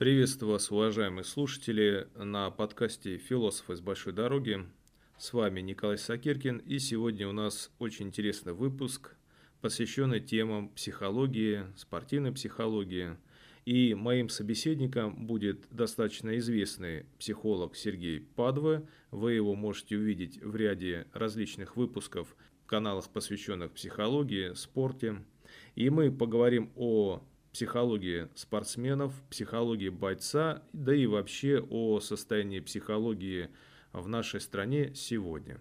Приветствую 0.00 0.52
вас, 0.52 0.70
уважаемые 0.70 1.24
слушатели, 1.24 2.08
на 2.16 2.50
подкасте 2.50 3.18
«Философы 3.18 3.76
с 3.76 3.82
большой 3.82 4.14
дороги». 4.14 4.66
С 5.18 5.34
вами 5.34 5.60
Николай 5.60 5.98
Сакиркин, 5.98 6.56
и 6.56 6.78
сегодня 6.78 7.28
у 7.28 7.32
нас 7.32 7.70
очень 7.78 8.06
интересный 8.06 8.54
выпуск, 8.54 9.14
посвященный 9.60 10.20
темам 10.20 10.70
психологии, 10.70 11.66
спортивной 11.76 12.32
психологии. 12.32 13.18
И 13.66 13.92
моим 13.92 14.30
собеседником 14.30 15.26
будет 15.26 15.68
достаточно 15.70 16.38
известный 16.38 17.04
психолог 17.18 17.76
Сергей 17.76 18.20
Падве. 18.20 18.86
Вы 19.10 19.34
его 19.34 19.54
можете 19.54 19.98
увидеть 19.98 20.42
в 20.42 20.56
ряде 20.56 21.08
различных 21.12 21.76
выпусков 21.76 22.34
каналах, 22.70 23.08
посвященных 23.08 23.72
психологии, 23.72 24.54
спорте. 24.54 25.16
И 25.74 25.90
мы 25.90 26.12
поговорим 26.12 26.70
о 26.76 27.20
психологии 27.52 28.28
спортсменов, 28.36 29.12
психологии 29.28 29.88
бойца, 29.88 30.62
да 30.72 30.94
и 30.94 31.06
вообще 31.06 31.66
о 31.68 31.98
состоянии 31.98 32.60
психологии 32.60 33.50
в 33.92 34.06
нашей 34.06 34.40
стране 34.40 34.94
сегодня. 34.94 35.58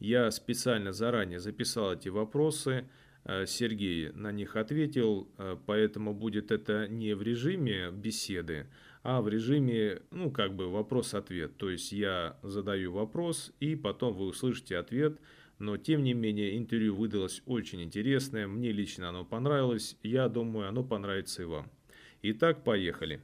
Я 0.00 0.30
специально 0.30 0.92
заранее 0.92 1.40
записал 1.40 1.94
эти 1.94 2.10
вопросы, 2.10 2.86
э, 3.24 3.46
Сергей 3.46 4.10
на 4.12 4.30
них 4.30 4.54
ответил, 4.56 5.30
э, 5.38 5.56
поэтому 5.64 6.12
будет 6.12 6.52
это 6.52 6.88
не 6.88 7.14
в 7.14 7.22
режиме 7.22 7.90
беседы, 7.90 8.66
а 9.02 9.22
в 9.22 9.28
режиме, 9.28 10.02
ну, 10.10 10.30
как 10.30 10.54
бы 10.54 10.68
вопрос-ответ. 10.68 11.56
То 11.56 11.70
есть 11.70 11.90
я 11.90 12.36
задаю 12.42 12.92
вопрос, 12.92 13.50
и 13.60 13.76
потом 13.76 14.12
вы 14.12 14.26
услышите 14.26 14.76
ответ– 14.76 15.18
но 15.58 15.76
тем 15.76 16.02
не 16.02 16.14
менее 16.14 16.56
интервью 16.56 16.94
выдалось 16.94 17.42
очень 17.46 17.82
интересное, 17.82 18.46
мне 18.46 18.72
лично 18.72 19.08
оно 19.08 19.24
понравилось, 19.24 19.96
я 20.02 20.28
думаю 20.28 20.68
оно 20.68 20.84
понравится 20.84 21.42
и 21.42 21.46
вам. 21.46 21.70
Итак, 22.22 22.64
поехали. 22.64 23.22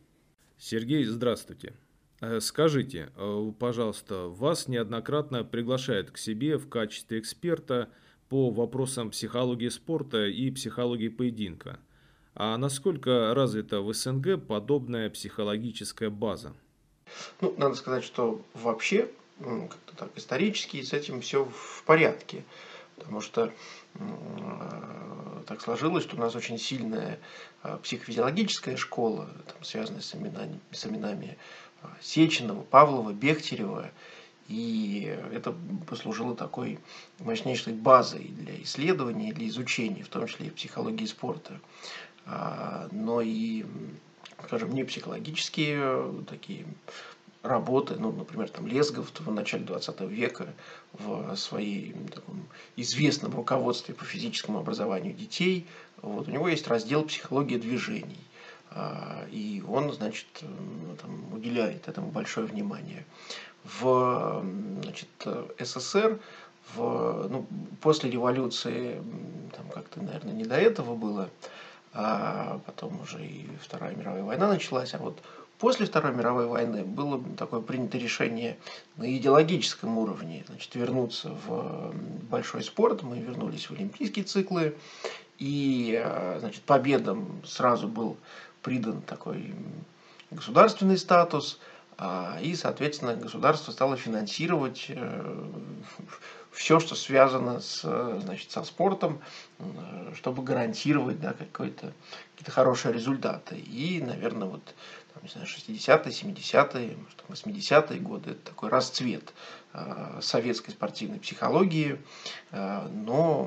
Сергей, 0.56 1.04
здравствуйте. 1.04 1.74
Э, 2.20 2.40
скажите, 2.40 3.10
э, 3.16 3.52
пожалуйста, 3.58 4.28
вас 4.28 4.68
неоднократно 4.68 5.44
приглашают 5.44 6.10
к 6.10 6.18
себе 6.18 6.56
в 6.58 6.68
качестве 6.68 7.18
эксперта 7.18 7.90
по 8.28 8.50
вопросам 8.50 9.10
психологии 9.10 9.68
спорта 9.68 10.26
и 10.26 10.50
психологии 10.50 11.08
поединка. 11.08 11.78
А 12.34 12.56
насколько 12.56 13.32
развита 13.34 13.80
в 13.80 13.92
СНГ 13.92 14.44
подобная 14.46 15.10
психологическая 15.10 16.10
база? 16.10 16.54
Ну, 17.40 17.54
надо 17.58 17.74
сказать, 17.74 18.02
что 18.02 18.44
вообще 18.54 19.08
как-то 19.40 19.96
так 19.96 20.10
исторически 20.16 20.82
с 20.82 20.92
этим 20.92 21.20
все 21.20 21.44
в 21.44 21.82
порядке. 21.84 22.44
Потому 22.96 23.20
что 23.20 23.52
так 25.46 25.60
сложилось, 25.60 26.04
что 26.04 26.16
у 26.16 26.20
нас 26.20 26.34
очень 26.34 26.58
сильная 26.58 27.18
э, 27.62 27.78
психофизиологическая 27.82 28.76
школа, 28.76 29.28
там, 29.46 29.62
связанная 29.62 30.00
с 30.00 30.14
именами, 30.14 30.58
с 30.72 30.86
именами 30.86 31.36
э, 31.82 31.86
Сеченова, 32.00 32.62
Павлова, 32.62 33.12
Бехтерева. 33.12 33.90
И 34.48 35.16
это 35.32 35.54
послужило 35.86 36.36
такой 36.36 36.78
мощнейшей 37.18 37.72
базой 37.72 38.24
для 38.28 38.62
исследований, 38.62 39.32
для 39.32 39.48
изучения, 39.48 40.02
в 40.02 40.08
том 40.08 40.26
числе 40.26 40.48
и 40.48 40.50
психологии 40.50 41.06
спорта. 41.06 41.60
А, 42.26 42.88
но 42.90 43.22
и, 43.22 43.64
скажем, 44.46 44.72
не 44.72 44.84
психологические 44.84 46.24
такие 46.28 46.66
работы, 47.44 47.96
ну, 47.96 48.10
например, 48.10 48.48
там 48.48 48.66
Лесгов 48.66 49.12
в 49.16 49.30
начале 49.30 49.64
20 49.64 50.00
века 50.02 50.54
в 50.94 51.36
своей 51.36 51.94
таком, 52.12 52.48
известном 52.76 53.34
руководстве 53.34 53.94
по 53.94 54.04
физическому 54.04 54.58
образованию 54.58 55.14
детей, 55.14 55.66
вот, 56.00 56.26
у 56.26 56.30
него 56.30 56.48
есть 56.48 56.66
раздел 56.66 57.04
«Психология 57.04 57.58
движений». 57.58 58.20
А, 58.70 59.24
и 59.30 59.62
он, 59.68 59.92
значит, 59.92 60.26
там, 61.00 61.32
уделяет 61.32 61.86
этому 61.86 62.08
большое 62.08 62.46
внимание. 62.46 63.04
В 63.62 64.44
значит, 64.82 65.08
СССР 65.58 66.18
в, 66.74 67.28
ну, 67.28 67.46
после 67.80 68.10
революции, 68.10 69.00
там 69.56 69.68
как-то, 69.68 70.02
наверное, 70.02 70.32
не 70.32 70.44
до 70.44 70.56
этого 70.56 70.96
было, 70.96 71.30
а 71.92 72.60
потом 72.66 73.00
уже 73.00 73.24
и 73.24 73.46
Вторая 73.62 73.94
мировая 73.94 74.24
война 74.24 74.48
началась, 74.48 74.94
а 74.94 74.98
вот 74.98 75.22
После 75.58 75.86
Второй 75.86 76.12
мировой 76.12 76.46
войны 76.46 76.84
было 76.84 77.22
такое 77.36 77.60
принято 77.60 77.96
решение 77.96 78.58
на 78.96 79.16
идеологическом 79.16 79.96
уровне 79.98 80.44
значит, 80.48 80.74
вернуться 80.74 81.30
в 81.46 81.94
большой 82.28 82.62
спорт. 82.62 83.02
Мы 83.02 83.18
вернулись 83.18 83.70
в 83.70 83.72
олимпийские 83.72 84.24
циклы. 84.24 84.76
И 85.38 86.00
э, 86.02 86.38
значит, 86.40 86.62
победам 86.62 87.42
сразу 87.44 87.88
был 87.88 88.16
придан 88.62 89.02
такой 89.02 89.54
государственный 90.30 90.98
статус. 90.98 91.58
А, 91.96 92.38
и, 92.42 92.56
соответственно, 92.56 93.14
государство 93.14 93.70
стало 93.70 93.96
финансировать 93.96 94.86
э, 94.88 95.44
все, 96.50 96.80
что 96.80 96.94
связано 96.94 97.60
с, 97.60 97.82
значит, 98.20 98.50
со 98.50 98.64
спортом, 98.64 99.20
э, 99.58 100.12
чтобы 100.16 100.42
гарантировать 100.42 101.20
да, 101.20 101.34
какие-то 101.52 101.92
хорошие 102.48 102.92
результаты. 102.92 103.56
И, 103.56 104.02
наверное, 104.02 104.48
вот 104.48 104.74
не 105.22 105.28
знаю, 105.28 105.46
60-е, 105.46 106.12
70-е, 106.12 106.96
80-е 107.28 108.00
годы. 108.00 108.32
Это 108.32 108.40
такой 108.40 108.68
расцвет 108.68 109.32
э, 109.72 110.18
советской 110.20 110.70
спортивной 110.70 111.20
психологии. 111.20 112.00
Э, 112.50 112.88
но 112.88 113.46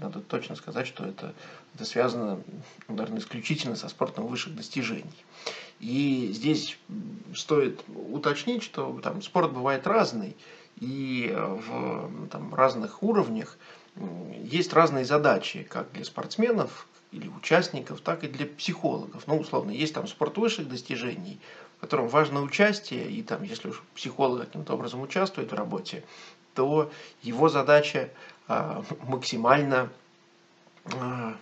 надо 0.00 0.20
точно 0.20 0.56
сказать, 0.56 0.86
что 0.86 1.04
это, 1.04 1.34
это 1.74 1.84
связано, 1.84 2.40
наверное, 2.88 3.18
исключительно 3.18 3.76
со 3.76 3.88
спортом 3.88 4.26
высших 4.26 4.54
достижений. 4.54 5.24
И 5.80 6.30
здесь 6.32 6.78
стоит 7.34 7.84
уточнить, 7.88 8.62
что 8.62 9.00
там 9.02 9.22
спорт 9.22 9.52
бывает 9.52 9.86
разный, 9.86 10.36
и 10.80 11.32
в 11.36 12.28
там, 12.28 12.54
разных 12.54 13.02
уровнях 13.02 13.58
есть 14.42 14.72
разные 14.72 15.04
задачи, 15.04 15.62
как 15.62 15.92
для 15.92 16.04
спортсменов, 16.04 16.86
или 17.14 17.28
участников, 17.28 18.00
так 18.00 18.24
и 18.24 18.28
для 18.28 18.46
психологов. 18.46 19.26
Ну, 19.26 19.38
условно, 19.38 19.70
есть 19.70 19.94
там 19.94 20.08
спорт 20.08 20.36
высших 20.36 20.68
достижений, 20.68 21.38
в 21.78 21.80
котором 21.80 22.08
важно 22.08 22.42
участие, 22.42 23.08
и 23.08 23.22
там, 23.22 23.44
если 23.44 23.68
уж 23.68 23.82
психолог 23.94 24.46
каким-то 24.46 24.74
образом 24.74 25.00
участвует 25.00 25.52
в 25.52 25.54
работе, 25.54 26.02
то 26.54 26.90
его 27.22 27.48
задача 27.48 28.10
а, 28.48 28.82
максимально 29.02 29.90
а, 30.92 31.36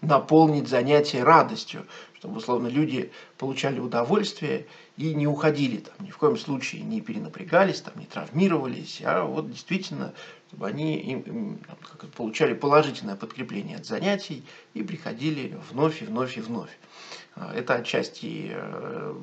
наполнить 0.00 0.68
занятие 0.68 1.22
радостью, 1.22 1.86
чтобы, 2.24 2.38
условно, 2.38 2.68
люди 2.68 3.12
получали 3.36 3.78
удовольствие 3.78 4.66
и 4.96 5.14
не 5.14 5.26
уходили 5.26 5.76
там, 5.76 6.06
ни 6.06 6.10
в 6.10 6.16
коем 6.16 6.38
случае 6.38 6.80
не 6.80 7.02
перенапрягались, 7.02 7.82
там, 7.82 7.92
не 7.98 8.06
травмировались, 8.06 9.02
а 9.04 9.24
вот 9.24 9.50
действительно, 9.50 10.14
чтобы 10.48 10.66
они 10.66 10.96
им, 10.96 11.20
им, 11.20 11.58
как 11.82 12.10
получали 12.12 12.54
положительное 12.54 13.14
подкрепление 13.14 13.76
от 13.76 13.84
занятий 13.84 14.42
и 14.72 14.82
приходили 14.82 15.58
вновь 15.70 16.00
и 16.00 16.06
вновь 16.06 16.38
и 16.38 16.40
вновь. 16.40 16.70
А, 17.36 17.52
это 17.54 17.74
отчасти 17.74 18.52
э, 18.54 19.14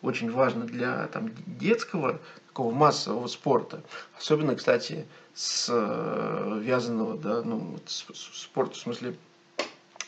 очень 0.00 0.30
важно 0.30 0.66
для 0.66 1.08
там, 1.08 1.32
детского, 1.48 2.20
такого 2.46 2.72
массового 2.72 3.26
спорта. 3.26 3.82
Особенно, 4.16 4.54
кстати, 4.54 5.08
связанного, 5.34 7.18
да, 7.18 7.42
ну, 7.42 7.76
с, 7.86 8.06
спорта 8.14 8.74
в 8.74 8.78
смысле 8.78 9.16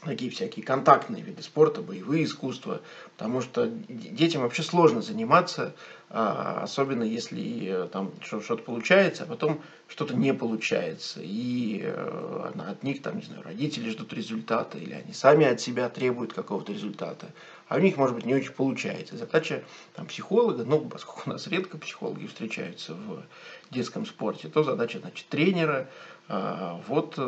такие 0.06 0.30
всякие 0.30 0.64
контактные 0.64 1.22
виды 1.22 1.42
спорта, 1.42 1.82
боевые 1.82 2.24
искусства, 2.24 2.80
потому 3.16 3.40
что 3.40 3.66
детям 3.66 4.42
вообще 4.42 4.62
сложно 4.62 5.02
заниматься, 5.02 5.74
а, 6.08 6.60
особенно 6.62 7.02
если 7.02 7.84
э, 7.84 7.88
там 7.88 8.12
что-то 8.20 8.62
получается, 8.62 9.24
а 9.24 9.26
потом 9.26 9.60
что-то 9.88 10.14
не 10.14 10.32
получается, 10.32 11.20
и 11.22 11.80
э, 11.82 12.50
от 12.68 12.82
них 12.84 13.02
там, 13.02 13.16
не 13.16 13.24
знаю, 13.24 13.42
родители 13.42 13.90
ждут 13.90 14.12
результата, 14.12 14.78
или 14.78 14.92
они 14.92 15.12
сами 15.12 15.46
от 15.46 15.60
себя 15.60 15.88
требуют 15.88 16.32
какого-то 16.32 16.72
результата, 16.72 17.32
а 17.68 17.76
у 17.76 17.80
них, 17.80 17.96
может 17.96 18.14
быть, 18.14 18.24
не 18.24 18.34
очень 18.34 18.52
получается. 18.52 19.16
Задача 19.16 19.64
там, 19.94 20.06
психолога, 20.06 20.64
ну, 20.64 20.80
поскольку 20.80 21.22
у 21.26 21.32
нас 21.32 21.48
редко 21.48 21.76
психологи 21.76 22.26
встречаются 22.26 22.94
в 22.94 23.24
детском 23.72 24.06
спорте, 24.06 24.48
то 24.48 24.62
задача, 24.62 25.00
значит, 25.00 25.26
тренера, 25.26 25.88
а, 26.28 26.80
вот 26.86 27.18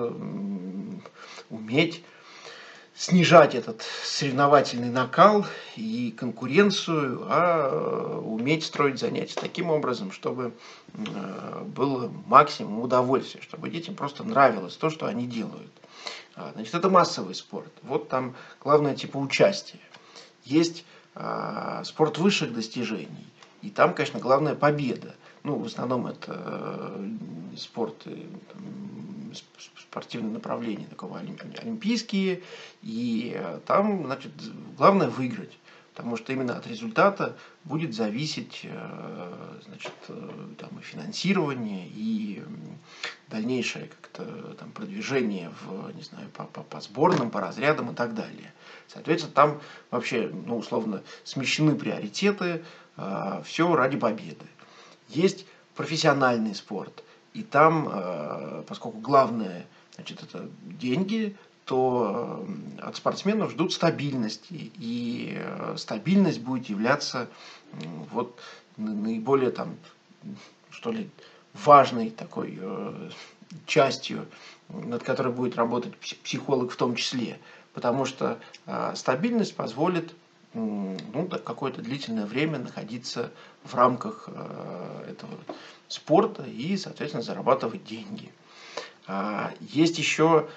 уметь 1.51 2.05
снижать 2.99 3.55
этот 3.55 3.83
соревновательный 4.03 4.91
накал 4.91 5.47
и 5.77 6.13
конкуренцию, 6.19 7.25
а 7.29 7.71
э, 7.71 8.19
уметь 8.19 8.65
строить 8.65 8.99
занятия 8.99 9.37
таким 9.41 9.71
образом, 9.71 10.11
чтобы 10.11 10.53
э, 10.95 11.63
было 11.65 12.13
максимум 12.27 12.81
удовольствия, 12.81 13.41
чтобы 13.41 13.71
детям 13.71 13.95
просто 13.95 14.25
нравилось 14.25 14.77
то, 14.77 14.91
что 14.91 15.07
они 15.07 15.29
делают. 15.29 15.71
А, 16.35 16.51
значит, 16.55 16.75
это 16.75 16.91
массовый 16.91 17.37
спорт. 17.37 17.73
Вот 17.83 18.09
там 18.09 18.35
главное 18.61 18.97
типа 18.97 19.17
участия. 19.17 19.81
Есть 20.45 20.85
а, 21.15 21.85
спорт 21.85 22.19
высших 22.19 22.53
достижений. 22.53 23.29
И 23.63 23.71
там, 23.71 23.95
конечно, 23.95 24.19
главная 24.19 24.57
победа. 24.57 25.15
Ну, 25.49 25.57
в 25.57 25.65
основном 25.65 26.07
это 26.07 26.43
э, 26.45 27.09
спорт 27.57 28.05
там, 28.05 29.33
спортивные 29.79 30.35
направления, 30.35 30.87
такого 30.87 31.19
олимпийские, 31.19 32.43
и 32.83 33.41
там, 33.65 34.05
значит, 34.05 34.33
главное 34.77 35.09
выиграть 35.09 35.57
потому 35.99 36.17
что 36.17 36.33
именно 36.33 36.57
от 36.57 36.65
результата 36.69 37.37
будет 37.65 37.93
зависеть 37.93 38.61
э, 38.63 39.59
значит, 39.67 39.93
э, 40.07 40.31
там, 40.57 40.79
и 40.79 40.83
финансирование, 40.83 41.89
и 41.89 42.45
дальнейшее 43.27 43.89
как-то 43.89 44.55
там, 44.61 44.71
продвижение 44.71 45.51
в, 45.61 45.93
не 45.97 46.03
знаю, 46.03 46.29
по, 46.29 46.45
по, 46.45 46.63
по 46.63 46.81
сборным, 46.81 47.31
по 47.31 47.41
разрядам 47.41 47.91
и 47.91 47.95
так 47.97 48.15
далее. 48.15 48.53
Соответственно, 48.87 49.35
там 49.35 49.61
вообще, 49.91 50.31
ну, 50.33 50.59
условно, 50.59 51.03
смещены 51.25 51.75
приоритеты, 51.75 52.63
э, 52.97 53.43
все 53.45 53.75
ради 53.75 53.99
победы. 53.99 54.47
Есть 55.09 55.47
профессиональный 55.75 56.55
спорт, 56.55 57.03
и 57.35 57.43
там, 57.43 58.65
поскольку 58.67 58.99
главное, 58.99 59.67
значит, 59.95 60.23
это 60.23 60.49
деньги, 60.63 61.37
то 61.69 62.47
от 62.81 62.97
спортсменов 62.97 63.51
ждут 63.51 63.75
стабильности. 63.75 64.73
И 64.79 65.37
э, 65.37 65.75
стабильность 65.77 66.41
будет 66.41 66.71
являться 66.71 67.29
вот 68.11 68.39
наиболее 68.79 69.51
там, 69.51 69.77
что 70.71 70.91
ли, 70.91 71.11
важной 71.53 72.09
такой 72.09 72.59
э, 72.59 73.11
частью, 73.67 74.27
над 74.71 75.03
которой 75.03 75.31
будет 75.31 75.57
работать 75.57 75.95
психолог 75.99 76.73
в 76.73 76.77
том 76.77 76.95
числе. 76.95 77.39
Потому 77.75 78.07
что 78.07 78.39
э, 78.65 78.95
стабильность 78.97 79.55
позволит 79.55 80.15
ну, 80.55 81.29
какое-то 81.45 81.83
длительное 81.83 82.27
время 82.27 82.59
находиться 82.59 83.31
в 83.65 83.75
рамках 83.75 84.29
этого 85.07 85.35
спорта 85.89 86.43
и, 86.45 86.77
соответственно, 86.77 87.23
зарабатывать 87.23 87.85
деньги. 87.85 88.31
А 89.07 89.53
есть 89.61 89.99
еще 89.99 90.49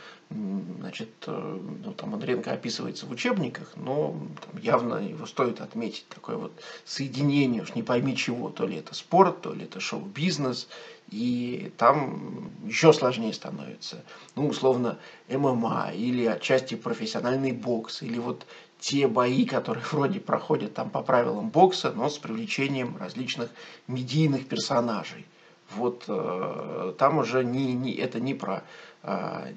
Значит, 0.80 1.10
э, 1.28 1.60
ну, 1.84 1.94
там 1.94 2.14
Андренко 2.14 2.54
описывается 2.54 3.06
в 3.06 3.12
учебниках, 3.12 3.74
но 3.76 4.16
там, 4.40 4.62
явно 4.62 4.96
его 4.96 5.26
стоит 5.26 5.60
отметить 5.60 6.08
такое 6.08 6.38
вот 6.38 6.54
соединение, 6.86 7.64
уж 7.64 7.76
не 7.76 7.84
пойми 7.84 8.16
чего, 8.16 8.50
то 8.50 8.66
ли 8.66 8.78
это 8.78 8.96
спорт, 8.96 9.42
то 9.42 9.54
ли 9.54 9.66
это 9.66 9.82
шоу-бизнес, 9.82 10.70
и 11.10 11.74
там 11.78 12.50
еще 12.66 12.94
сложнее 12.94 13.34
становится. 13.34 14.06
Ну, 14.36 14.48
условно, 14.48 15.00
ММА 15.28 15.92
или 15.94 16.26
отчасти 16.26 16.76
профессиональный 16.76 17.52
бокс, 17.52 18.02
или 18.02 18.18
вот 18.18 18.46
те 18.82 19.08
бои, 19.08 19.46
которые 19.46 19.86
вроде 19.92 20.20
проходят 20.20 20.74
там 20.74 20.90
по 20.90 21.02
правилам 21.04 21.50
бокса, 21.50 21.94
но 21.96 22.10
с 22.10 22.18
привлечением 22.18 22.98
различных 22.98 23.50
медийных 23.88 24.48
персонажей. 24.48 25.26
Вот 25.76 26.04
э, 26.08 26.94
там 26.98 27.20
уже 27.20 27.46
не, 27.46 27.74
не, 27.74 27.94
это 27.94 28.20
не 28.20 28.34
про 28.34 28.64
а, 29.04 29.48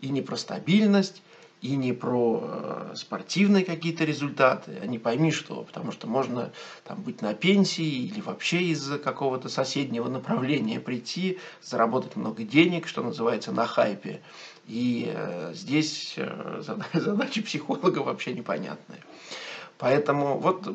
и 0.00 0.08
не 0.08 0.22
про 0.22 0.36
стабильность, 0.36 1.22
и 1.62 1.74
не 1.74 1.92
про 1.92 2.40
э, 2.42 2.92
спортивные 2.96 3.64
какие-то 3.64 4.04
результаты, 4.04 4.78
а 4.82 4.86
не 4.86 4.98
пойми 4.98 5.32
что, 5.32 5.62
потому 5.62 5.90
что 5.90 6.06
можно 6.06 6.52
там, 6.84 7.02
быть 7.02 7.22
на 7.22 7.34
пенсии 7.34 8.06
или 8.06 8.20
вообще 8.20 8.62
из 8.62 8.98
какого-то 9.00 9.48
соседнего 9.48 10.08
направления 10.08 10.80
прийти, 10.80 11.38
заработать 11.62 12.16
много 12.16 12.42
денег, 12.42 12.86
что 12.86 13.02
называется, 13.02 13.52
на 13.52 13.66
хайпе. 13.66 14.20
И 14.66 15.10
э, 15.14 15.52
здесь 15.54 16.14
э, 16.16 16.62
задача 16.92 17.42
психолога 17.42 18.00
вообще 18.00 18.34
непонятная. 18.34 19.00
Поэтому 19.78 20.38
вот 20.38 20.66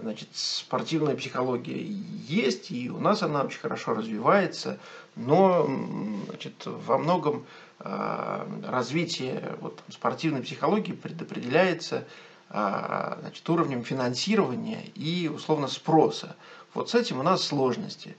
значит, 0.00 0.28
спортивная 0.32 1.16
психология 1.16 1.80
есть, 1.80 2.70
и 2.70 2.90
у 2.90 2.98
нас 2.98 3.22
она 3.22 3.42
очень 3.42 3.60
хорошо 3.60 3.94
развивается, 3.94 4.78
но 5.16 5.68
значит, 6.28 6.54
во 6.64 6.98
многом 6.98 7.44
э, 7.80 8.46
развитие 8.66 9.56
вот, 9.60 9.80
спортивной 9.88 10.42
психологии 10.42 10.92
предопределяется 10.92 12.04
э, 12.50 13.16
значит, 13.20 13.48
уровнем 13.48 13.84
финансирования 13.84 14.84
и 14.94 15.28
условно 15.28 15.68
спроса. 15.68 16.36
Вот 16.74 16.90
с 16.90 16.94
этим 16.94 17.20
у 17.20 17.22
нас 17.22 17.42
сложности 17.42 18.16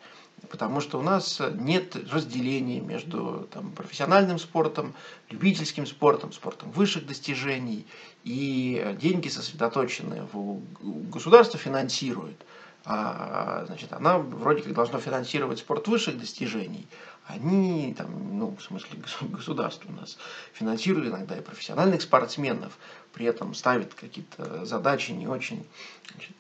потому 0.50 0.82
что 0.82 1.00
у 1.00 1.02
нас 1.02 1.42
нет 1.54 1.96
разделения 2.12 2.80
между 2.80 3.48
там, 3.52 3.72
профессиональным 3.72 4.40
спортом, 4.40 4.94
любительским 5.30 5.86
спортом, 5.86 6.32
спортом 6.32 6.72
высших 6.72 7.06
достижений, 7.06 7.86
и 8.24 8.96
деньги 9.00 9.28
сосредоточены 9.28 10.28
в 10.32 10.62
государство 11.10 11.60
финансирует. 11.60 12.46
А, 12.86 13.64
значит, 13.68 13.94
она 13.94 14.18
вроде 14.18 14.62
как 14.62 14.74
должна 14.74 15.00
финансировать 15.00 15.60
спорт 15.60 15.88
высших 15.88 16.20
достижений. 16.20 16.86
Они, 17.26 17.96
там, 17.98 18.38
ну, 18.38 18.58
в 18.58 18.62
смысле, 18.62 19.00
государство 19.22 19.90
у 19.90 19.94
нас 19.94 20.18
финансирует 20.52 21.08
иногда 21.08 21.38
и 21.38 21.42
профессиональных 21.42 22.02
спортсменов, 22.02 22.78
при 23.14 23.26
этом 23.26 23.54
ставит 23.54 23.94
какие-то 23.94 24.66
задачи 24.66 25.12
не 25.12 25.28
очень 25.28 25.66
значит, 26.12 26.36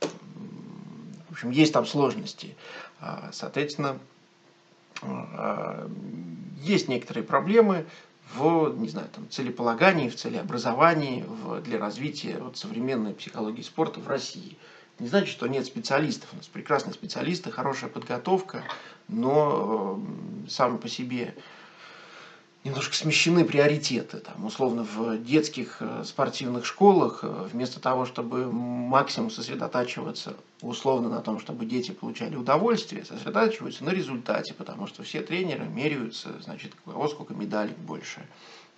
в 1.33 1.35
общем, 1.35 1.49
есть 1.49 1.73
там 1.73 1.85
сложности. 1.87 2.55
А, 3.03 3.29
соответственно, 3.33 3.99
а, 5.01 5.89
есть 6.61 6.87
некоторые 6.87 7.25
проблемы 7.25 7.85
в 8.33 8.73
не 8.77 8.87
знаю, 8.87 9.09
там, 9.13 9.29
целеполагании, 9.29 10.07
в 10.07 10.15
целеобразовании, 10.15 11.25
в, 11.27 11.61
для 11.61 11.77
развития 11.77 12.37
вот, 12.39 12.57
современной 12.57 13.13
психологии 13.13 13.61
спорта 13.61 13.99
в 13.99 14.07
России. 14.07 14.57
Не 14.99 15.07
значит, 15.07 15.29
что 15.29 15.47
нет 15.47 15.65
специалистов. 15.65 16.29
У 16.31 16.37
нас 16.37 16.47
прекрасные 16.47 16.93
специалисты, 16.93 17.51
хорошая 17.51 17.89
подготовка, 17.89 18.63
но 19.09 19.99
э, 20.45 20.49
сам 20.49 20.77
по 20.77 20.87
себе 20.87 21.35
немножко 22.63 22.95
смещены 22.95 23.43
приоритеты. 23.43 24.19
Там, 24.19 24.45
условно, 24.45 24.83
в 24.83 25.17
детских 25.17 25.77
э, 25.81 26.03
спортивных 26.05 26.65
школах 26.65 27.19
э, 27.23 27.47
вместо 27.51 27.79
того, 27.79 28.05
чтобы 28.05 28.51
максимум 28.51 29.29
сосредотачиваться 29.29 30.35
условно 30.61 31.09
на 31.09 31.19
том, 31.19 31.39
чтобы 31.39 31.65
дети 31.65 31.91
получали 31.91 32.35
удовольствие, 32.35 33.03
сосредотачиваются 33.03 33.83
на 33.83 33.89
результате, 33.89 34.53
потому 34.53 34.87
что 34.87 35.03
все 35.03 35.21
тренеры 35.21 35.65
меряются, 35.65 36.29
значит, 36.41 36.71
у 36.85 36.91
кого 36.91 37.07
сколько 37.09 37.33
медалей 37.33 37.75
больше. 37.75 38.25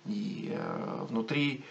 И 0.04 0.50
э, 0.52 1.06
внутри 1.08 1.64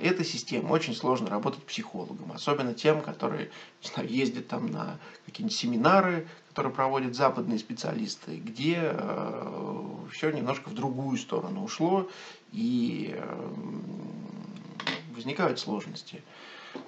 э, 0.00 0.06
этой 0.06 0.24
системы 0.24 0.70
очень 0.70 0.94
сложно 0.94 1.30
работать 1.30 1.62
психологом, 1.64 2.32
особенно 2.32 2.74
тем, 2.74 3.00
которые 3.00 3.50
знаю, 3.82 4.08
ездят 4.08 4.48
там 4.48 4.70
на 4.70 4.98
какие-нибудь 5.26 5.56
семинары, 5.56 6.26
которые 6.48 6.72
проводят 6.72 7.14
западные 7.14 7.58
специалисты, 7.58 8.36
где 8.36 8.78
э, 8.82 9.94
все 10.12 10.30
немножко 10.30 10.68
в 10.68 10.74
другую 10.74 11.18
сторону 11.18 11.64
ушло 11.64 12.08
и 12.52 13.14
э, 13.14 13.50
возникают 15.14 15.58
сложности. 15.58 16.22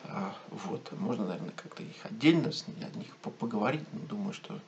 А, 0.05 0.35
вот. 0.51 0.93
Можно, 0.93 1.27
наверное, 1.27 1.53
как-то 1.57 1.83
их 1.83 1.97
отдельно 2.05 2.51
о 2.51 2.99
них 2.99 3.17
поговорить, 3.17 3.85
но 3.93 4.01
думаю, 4.01 4.33
что 4.33 4.59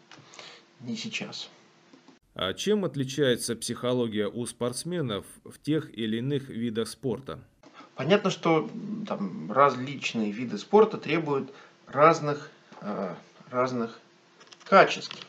не 0.80 0.96
сейчас. 0.96 1.48
А 2.34 2.52
чем 2.52 2.84
отличается 2.84 3.56
психология 3.56 4.28
у 4.28 4.44
спортсменов 4.44 5.24
в 5.44 5.58
тех 5.58 5.96
или 5.96 6.18
иных 6.18 6.50
видах 6.50 6.88
спорта? 6.88 7.42
Понятно, 7.96 8.28
что 8.28 8.68
там, 9.08 9.50
различные 9.50 10.30
виды 10.30 10.58
спорта 10.58 10.98
требуют 10.98 11.50
разных, 11.86 12.50
э, 12.82 13.14
разных 13.50 13.98
качеств. 14.64 15.26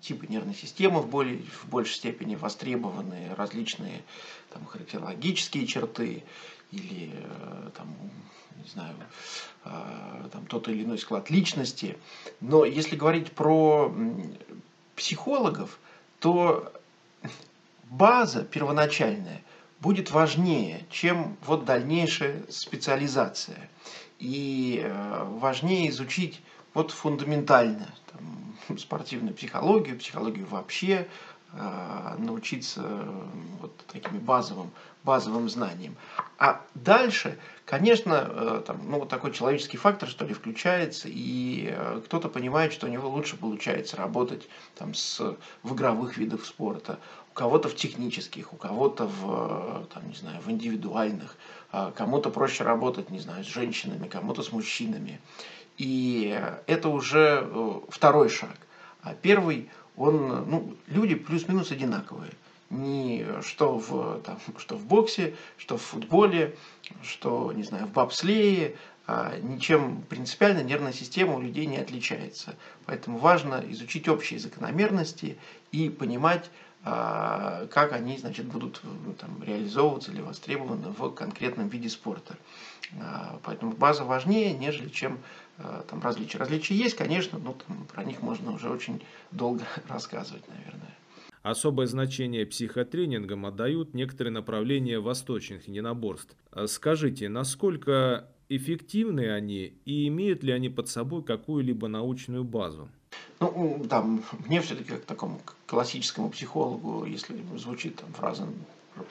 Типы 0.00 0.26
нервной 0.26 0.54
системы 0.54 1.00
в, 1.00 1.06
более, 1.06 1.38
в 1.38 1.68
большей 1.68 1.94
степени 1.94 2.34
востребованы, 2.34 3.32
различные 3.36 4.02
там, 4.52 4.66
характерологические 4.66 5.68
черты 5.68 6.24
или 6.72 7.12
э, 7.14 7.70
там, 7.76 7.86
не 8.60 8.68
знаю, 8.68 8.96
э, 9.64 10.28
там, 10.32 10.46
тот 10.46 10.68
или 10.68 10.82
иной 10.82 10.98
склад 10.98 11.30
личности. 11.30 11.96
Но 12.40 12.64
если 12.64 12.96
говорить 12.96 13.30
про 13.30 13.94
психологов, 14.96 15.78
то 16.18 16.72
база 17.84 18.42
первоначальная 18.42 19.44
будет 19.84 20.10
важнее, 20.12 20.86
чем 20.88 21.36
вот 21.44 21.66
дальнейшая 21.66 22.40
специализация. 22.48 23.68
И 24.18 24.80
э, 24.82 25.24
важнее 25.28 25.90
изучить 25.90 26.40
вот 26.72 26.90
фундаментально 26.90 27.94
там, 28.10 28.78
спортивную 28.78 29.34
психологию, 29.34 29.98
психологию 29.98 30.46
вообще, 30.46 31.06
э, 31.52 32.14
научиться 32.16 32.80
вот 33.60 33.76
таким 33.92 34.20
базовым, 34.20 34.70
базовым 35.02 35.50
знаниям. 35.50 35.96
А 36.38 36.62
дальше, 36.74 37.38
конечно, 37.66 38.26
э, 38.26 38.62
там, 38.66 38.80
ну, 38.90 39.00
вот 39.00 39.10
такой 39.10 39.32
человеческий 39.32 39.76
фактор, 39.76 40.08
что 40.08 40.24
ли, 40.24 40.32
включается, 40.32 41.08
и 41.10 41.76
кто-то 42.06 42.30
понимает, 42.30 42.72
что 42.72 42.86
у 42.86 42.90
него 42.90 43.10
лучше 43.10 43.36
получается 43.36 43.98
работать 43.98 44.48
там, 44.76 44.94
с, 44.94 45.20
в 45.62 45.74
игровых 45.74 46.16
видах 46.16 46.46
спорта, 46.46 46.98
у 47.34 47.36
кого-то 47.36 47.68
в 47.68 47.74
технических, 47.74 48.52
у 48.52 48.56
кого-то 48.56 49.06
в, 49.06 49.88
там, 49.92 50.08
не 50.08 50.14
знаю, 50.14 50.40
в 50.40 50.48
индивидуальных, 50.52 51.36
а 51.72 51.90
кому-то 51.90 52.30
проще 52.30 52.62
работать, 52.62 53.10
не 53.10 53.18
знаю, 53.18 53.42
с 53.42 53.48
женщинами, 53.48 54.06
кому-то 54.06 54.42
с 54.44 54.52
мужчинами. 54.52 55.20
И 55.76 56.40
это 56.68 56.88
уже 56.88 57.42
э, 57.42 57.80
второй 57.88 58.28
шаг. 58.28 58.56
А 59.02 59.14
первый, 59.14 59.68
он, 59.96 60.48
ну, 60.48 60.76
люди 60.86 61.16
плюс-минус 61.16 61.72
одинаковые. 61.72 62.30
ни 62.70 63.26
что 63.42 63.78
в, 63.78 64.20
там, 64.20 64.38
что 64.58 64.76
в 64.76 64.84
боксе, 64.86 65.34
что 65.56 65.76
в 65.76 65.82
футболе, 65.82 66.54
что, 67.02 67.52
не 67.52 67.64
знаю, 67.64 67.86
в 67.86 67.90
бобслее, 67.90 68.76
а, 69.08 69.34
ничем 69.42 70.02
принципиально 70.02 70.62
нервная 70.62 70.92
система 70.92 71.34
у 71.34 71.40
людей 71.40 71.66
не 71.66 71.78
отличается. 71.78 72.54
Поэтому 72.86 73.18
важно 73.18 73.62
изучить 73.70 74.08
общие 74.08 74.38
закономерности 74.38 75.36
и 75.72 75.90
понимать, 75.90 76.48
как 76.84 77.92
они 77.92 78.18
значит, 78.18 78.44
будут 78.46 78.80
ну, 78.82 79.14
там, 79.14 79.42
реализовываться 79.42 80.12
или 80.12 80.20
востребованы 80.20 80.88
в 80.88 81.10
конкретном 81.12 81.68
виде 81.68 81.88
спорта. 81.88 82.36
А, 83.00 83.40
поэтому 83.42 83.72
база 83.72 84.04
важнее, 84.04 84.52
нежели 84.52 84.90
чем 84.90 85.18
там, 85.88 86.02
различия. 86.02 86.36
Различия 86.36 86.74
есть, 86.74 86.94
конечно, 86.94 87.38
но 87.38 87.54
там, 87.54 87.86
про 87.86 88.04
них 88.04 88.20
можно 88.20 88.52
уже 88.52 88.68
очень 88.68 89.02
долго 89.30 89.64
рассказывать, 89.88 90.46
наверное. 90.48 90.94
Особое 91.42 91.86
значение 91.86 92.46
психотренингам 92.46 93.44
отдают 93.44 93.92
некоторые 93.92 94.32
направления 94.32 94.98
восточных 94.98 95.68
единоборств. 95.68 96.34
Скажите, 96.66 97.28
насколько 97.28 98.30
эффективны 98.48 99.30
они 99.30 99.74
и 99.84 100.08
имеют 100.08 100.42
ли 100.42 100.52
они 100.52 100.68
под 100.68 100.88
собой 100.88 101.22
какую-либо 101.22 101.88
научную 101.88 102.44
базу? 102.44 102.88
Ну, 103.40 103.84
там, 103.90 104.22
мне 104.46 104.60
все-таки 104.60 104.90
как 104.90 105.04
такому 105.04 105.40
классическому 105.66 106.30
психологу, 106.30 107.04
если 107.04 107.42
звучит 107.56 107.96
там 107.96 108.12
фраза 108.12 108.46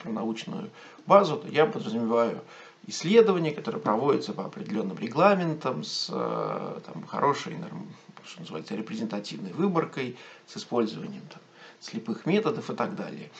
про 0.02 0.10
научную 0.10 0.70
базу, 1.06 1.36
то 1.36 1.48
я 1.48 1.66
подразумеваю 1.66 2.42
исследования, 2.86 3.52
которые 3.52 3.80
проводятся 3.80 4.32
по 4.32 4.44
определенным 4.44 4.98
регламентам, 4.98 5.84
с 5.84 6.08
э, 6.10 6.80
там, 6.84 7.06
хорошей, 7.06 7.56
что 8.24 8.40
называется, 8.40 8.74
репрезентативной 8.74 9.52
выборкой, 9.52 10.16
с 10.46 10.56
использованием 10.56 11.22
там, 11.30 11.40
слепых 11.80 12.26
методов 12.26 12.70
и 12.70 12.74
так 12.74 12.96
далее. 12.96 13.30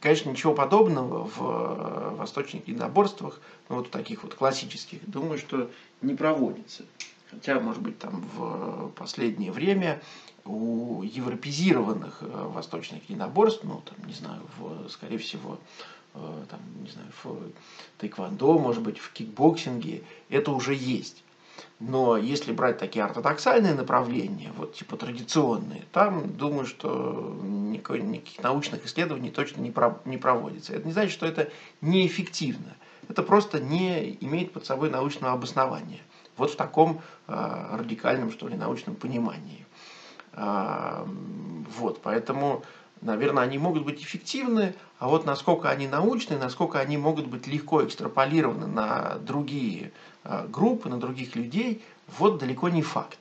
Конечно, 0.00 0.30
ничего 0.30 0.54
подобного 0.54 1.24
в 1.24 1.40
э, 1.40 2.14
восточных 2.16 2.66
единоборствах, 2.66 3.40
ну 3.68 3.76
вот 3.76 3.90
таких 3.90 4.22
вот 4.22 4.34
классических, 4.34 5.08
думаю, 5.08 5.38
что 5.38 5.70
не 6.00 6.14
проводится. 6.14 6.84
Хотя, 7.30 7.60
может 7.60 7.82
быть, 7.82 7.98
там 7.98 8.24
в 8.34 8.88
последнее 8.96 9.52
время 9.52 10.02
у 10.44 11.02
европезированных 11.02 12.18
э, 12.22 12.26
восточных 12.26 13.08
единоборств, 13.08 13.62
ну, 13.64 13.82
там, 13.84 14.06
не 14.06 14.14
знаю, 14.14 14.42
в, 14.58 14.88
скорее 14.88 15.18
всего, 15.18 15.58
э, 16.14 16.44
там, 16.48 16.60
не 16.82 16.90
знаю, 16.90 17.08
в 17.22 17.36
тайквандо, 17.98 18.58
может 18.58 18.82
быть, 18.82 18.98
в 18.98 19.12
кикбоксинге, 19.12 20.02
это 20.28 20.50
уже 20.50 20.74
есть. 20.74 21.22
Но 21.78 22.16
если 22.16 22.52
брать 22.52 22.78
такие 22.78 23.04
ортодоксальные 23.04 23.74
направления, 23.74 24.50
вот 24.56 24.74
типа 24.74 24.96
традиционные, 24.96 25.84
там, 25.92 26.36
думаю, 26.36 26.66
что 26.66 27.38
никаких, 27.42 28.04
никаких 28.04 28.42
научных 28.42 28.84
исследований 28.86 29.30
точно 29.30 29.60
не, 29.60 29.70
про, 29.70 30.00
не 30.04 30.16
проводится. 30.16 30.72
Это 30.72 30.86
не 30.86 30.92
значит, 30.92 31.12
что 31.12 31.26
это 31.26 31.50
неэффективно. 31.80 32.76
Это 33.08 33.22
просто 33.22 33.60
не 33.60 34.16
имеет 34.20 34.52
под 34.52 34.66
собой 34.66 34.90
научного 34.90 35.32
обоснования. 35.32 36.00
Вот 36.40 36.50
в 36.50 36.56
таком 36.56 37.00
э, 37.28 37.76
радикальном, 37.76 38.32
что 38.32 38.48
ли, 38.48 38.56
научном 38.56 38.96
понимании. 38.96 39.64
Э, 40.32 41.04
вот, 41.78 42.02
поэтому, 42.02 42.64
наверное, 43.00 43.44
они 43.44 43.58
могут 43.58 43.84
быть 43.84 44.02
эффективны, 44.02 44.74
а 44.98 45.08
вот 45.08 45.24
насколько 45.24 45.70
они 45.70 45.86
научны, 45.86 46.36
насколько 46.36 46.80
они 46.80 46.98
могут 46.98 47.28
быть 47.28 47.46
легко 47.46 47.84
экстраполированы 47.84 48.66
на 48.66 49.16
другие 49.20 49.92
Э, 50.22 50.46
группы, 50.46 50.90
на 50.90 51.00
других 51.00 51.34
людей, 51.34 51.82
вот 52.18 52.38
далеко 52.38 52.68
не 52.68 52.82
факт. 52.82 53.18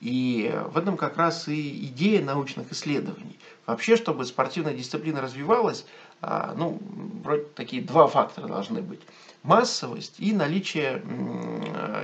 И 0.00 0.52
в 0.72 0.76
этом 0.76 0.98
как 0.98 1.16
раз 1.16 1.48
и 1.48 1.86
идея 1.86 2.22
научных 2.22 2.70
исследований. 2.72 3.38
Вообще, 3.64 3.96
чтобы 3.96 4.26
спортивная 4.26 4.74
дисциплина 4.74 5.22
развивалась, 5.22 5.86
ну, 6.56 6.78
вроде 7.22 7.44
такие 7.54 7.82
два 7.82 8.06
фактора 8.06 8.46
должны 8.46 8.82
быть. 8.82 9.00
Массовость 9.42 10.14
и 10.18 10.32
наличие 10.32 11.02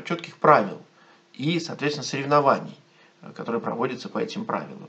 четких 0.04 0.36
правил 0.36 0.78
и, 1.34 1.58
соответственно, 1.58 2.04
соревнований, 2.04 2.76
которые 3.34 3.60
проводятся 3.60 4.08
по 4.08 4.18
этим 4.18 4.44
правилам. 4.44 4.88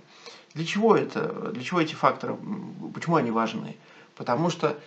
Для 0.53 0.65
чего 0.65 0.95
это? 0.95 1.51
Для 1.51 1.63
чего 1.63 1.79
эти 1.79 1.93
факторы? 1.93 2.37
Почему 2.93 3.15
они 3.15 3.31
важны? 3.31 3.77
Потому 4.15 4.49
что 4.49 4.77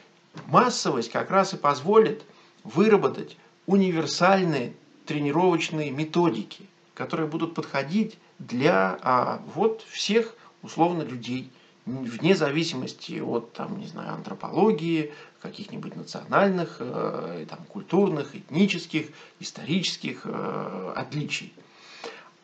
массовость 0.47 1.11
как 1.11 1.31
раз 1.31 1.55
и 1.55 1.57
позволит 1.57 2.23
выработать 2.65 3.37
универсальные 3.67 4.75
тренировочные 5.07 5.91
методики, 5.91 6.67
которые 6.95 7.29
будут 7.29 7.55
подходить 7.55 8.19
для 8.39 8.99
а, 9.03 9.43
вот 9.55 9.83
всех 9.89 10.35
условно 10.63 11.03
людей, 11.03 11.51
вне 11.87 12.35
зависимости 12.35 13.21
от 13.21 13.53
там, 13.53 13.79
не 13.79 13.87
знаю, 13.87 14.15
антропологии, 14.15 15.13
каких-нибудь 15.41 15.97
национальных, 15.97 16.77
э, 16.81 17.47
там, 17.49 17.59
культурных, 17.69 18.35
этнических, 18.35 19.09
исторических 19.41 20.23
э, 20.25 20.93
отличий. 20.97 21.53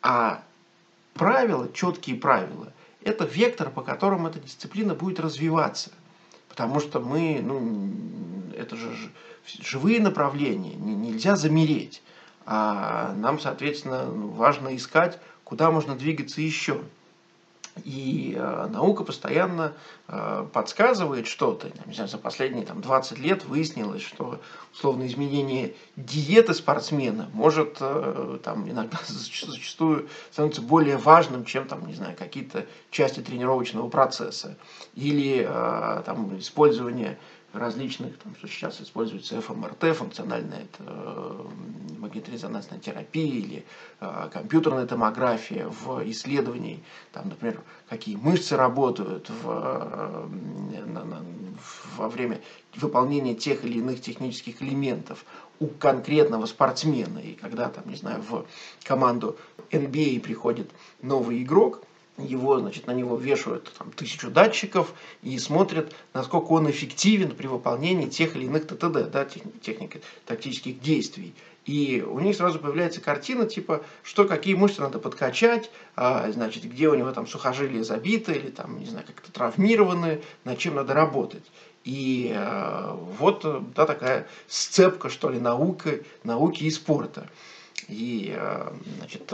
А 0.02 0.42
правила, 1.14 1.72
четкие 1.72 2.16
правила, 2.16 2.72
это 3.02 3.24
вектор, 3.24 3.70
по 3.70 3.82
которому 3.82 4.28
эта 4.28 4.38
дисциплина 4.40 4.94
будет 4.94 5.20
развиваться. 5.20 5.90
Потому 6.48 6.80
что 6.80 7.00
мы, 7.00 7.40
ну, 7.42 7.90
это 8.56 8.76
же 8.76 8.94
живые 9.46 10.00
направления, 10.00 10.74
нельзя 10.74 11.36
замереть. 11.36 12.02
А 12.44 13.14
нам, 13.14 13.38
соответственно, 13.40 14.04
важно 14.10 14.76
искать, 14.76 15.18
куда 15.44 15.70
можно 15.70 15.94
двигаться 15.96 16.42
еще. 16.42 16.82
И 17.84 18.34
э, 18.36 18.68
наука 18.70 19.04
постоянно 19.04 19.72
э, 20.08 20.46
подсказывает 20.52 21.26
что-то. 21.26 21.70
Не 21.86 21.94
знаю, 21.94 22.08
за 22.08 22.18
последние 22.18 22.64
там, 22.64 22.80
20 22.80 23.18
лет 23.18 23.44
выяснилось, 23.44 24.02
что 24.02 24.40
условно 24.72 25.06
изменение 25.06 25.74
диеты 25.96 26.54
спортсмена 26.54 27.28
может 27.32 27.78
э, 27.80 28.38
там, 28.42 28.68
иногда 28.68 28.98
зачастую 29.06 30.08
становиться 30.30 30.62
более 30.62 30.96
важным, 30.96 31.44
чем 31.44 31.66
там, 31.66 31.86
не 31.86 31.94
знаю, 31.94 32.16
какие-то 32.16 32.66
части 32.90 33.20
тренировочного 33.20 33.88
процесса. 33.88 34.56
Или 34.94 35.46
э, 35.48 36.02
там, 36.04 36.38
использование 36.38 37.18
различных, 37.52 38.18
там, 38.18 38.34
что 38.36 38.48
сейчас 38.48 38.80
используется 38.80 39.40
ФМРТ, 39.40 39.96
функциональная 39.96 40.60
это, 40.62 40.84
э, 40.86 41.46
магнитно-резонансная 41.98 42.78
терапия 42.78 43.26
или 43.26 43.64
э, 44.00 44.28
компьютерная 44.32 44.86
томография 44.86 45.66
в 45.66 46.08
исследовании, 46.10 46.82
там, 47.12 47.28
например, 47.28 47.60
какие 47.88 48.16
мышцы 48.16 48.56
работают 48.56 49.30
в, 49.30 49.48
э, 49.48 50.28
на, 50.86 51.04
на, 51.04 51.22
во 51.96 52.08
время 52.08 52.40
выполнения 52.76 53.34
тех 53.34 53.64
или 53.64 53.78
иных 53.78 54.00
технических 54.00 54.62
элементов 54.62 55.24
у 55.58 55.66
конкретного 55.66 56.46
спортсмена. 56.46 57.18
И 57.18 57.34
когда, 57.34 57.68
там, 57.68 57.88
не 57.88 57.96
знаю, 57.96 58.22
в 58.22 58.46
команду 58.84 59.36
NBA 59.70 60.20
приходит 60.20 60.70
новый 61.02 61.42
игрок– 61.42 61.82
его, 62.18 62.58
значит, 62.58 62.86
на 62.86 62.92
него 62.92 63.16
вешают 63.16 63.72
там, 63.78 63.92
тысячу 63.92 64.30
датчиков 64.30 64.92
и 65.22 65.38
смотрят, 65.38 65.94
насколько 66.12 66.52
он 66.52 66.70
эффективен 66.70 67.30
при 67.30 67.46
выполнении 67.46 68.08
тех 68.08 68.36
или 68.36 68.44
иных 68.44 68.66
ТТД, 68.66 69.10
да, 69.10 69.24
техник 69.24 70.02
тактических 70.26 70.80
действий. 70.80 71.34
И 71.66 72.02
у 72.02 72.18
них 72.20 72.36
сразу 72.36 72.58
появляется 72.58 73.00
картина, 73.00 73.46
типа, 73.46 73.84
что 74.02 74.26
какие 74.26 74.54
мышцы 74.54 74.80
надо 74.80 74.98
подкачать, 74.98 75.70
а, 75.94 76.30
значит, 76.32 76.64
где 76.64 76.88
у 76.88 76.94
него 76.94 77.12
там 77.12 77.26
сухожилия 77.26 77.84
забиты 77.84 78.32
или 78.32 78.50
там, 78.50 78.78
не 78.78 78.86
знаю, 78.86 79.06
как-то 79.06 79.30
травмированы, 79.30 80.22
над 80.44 80.58
чем 80.58 80.76
надо 80.76 80.94
работать. 80.94 81.44
И 81.84 82.32
э, 82.34 82.96
вот 83.18 83.72
да, 83.74 83.86
такая 83.86 84.26
сцепка, 84.48 85.08
что 85.08 85.30
ли, 85.30 85.38
науки, 85.38 86.04
науки 86.24 86.64
и 86.64 86.70
спорта. 86.70 87.26
И 87.88 88.34
э, 88.36 88.72
значит, 88.98 89.32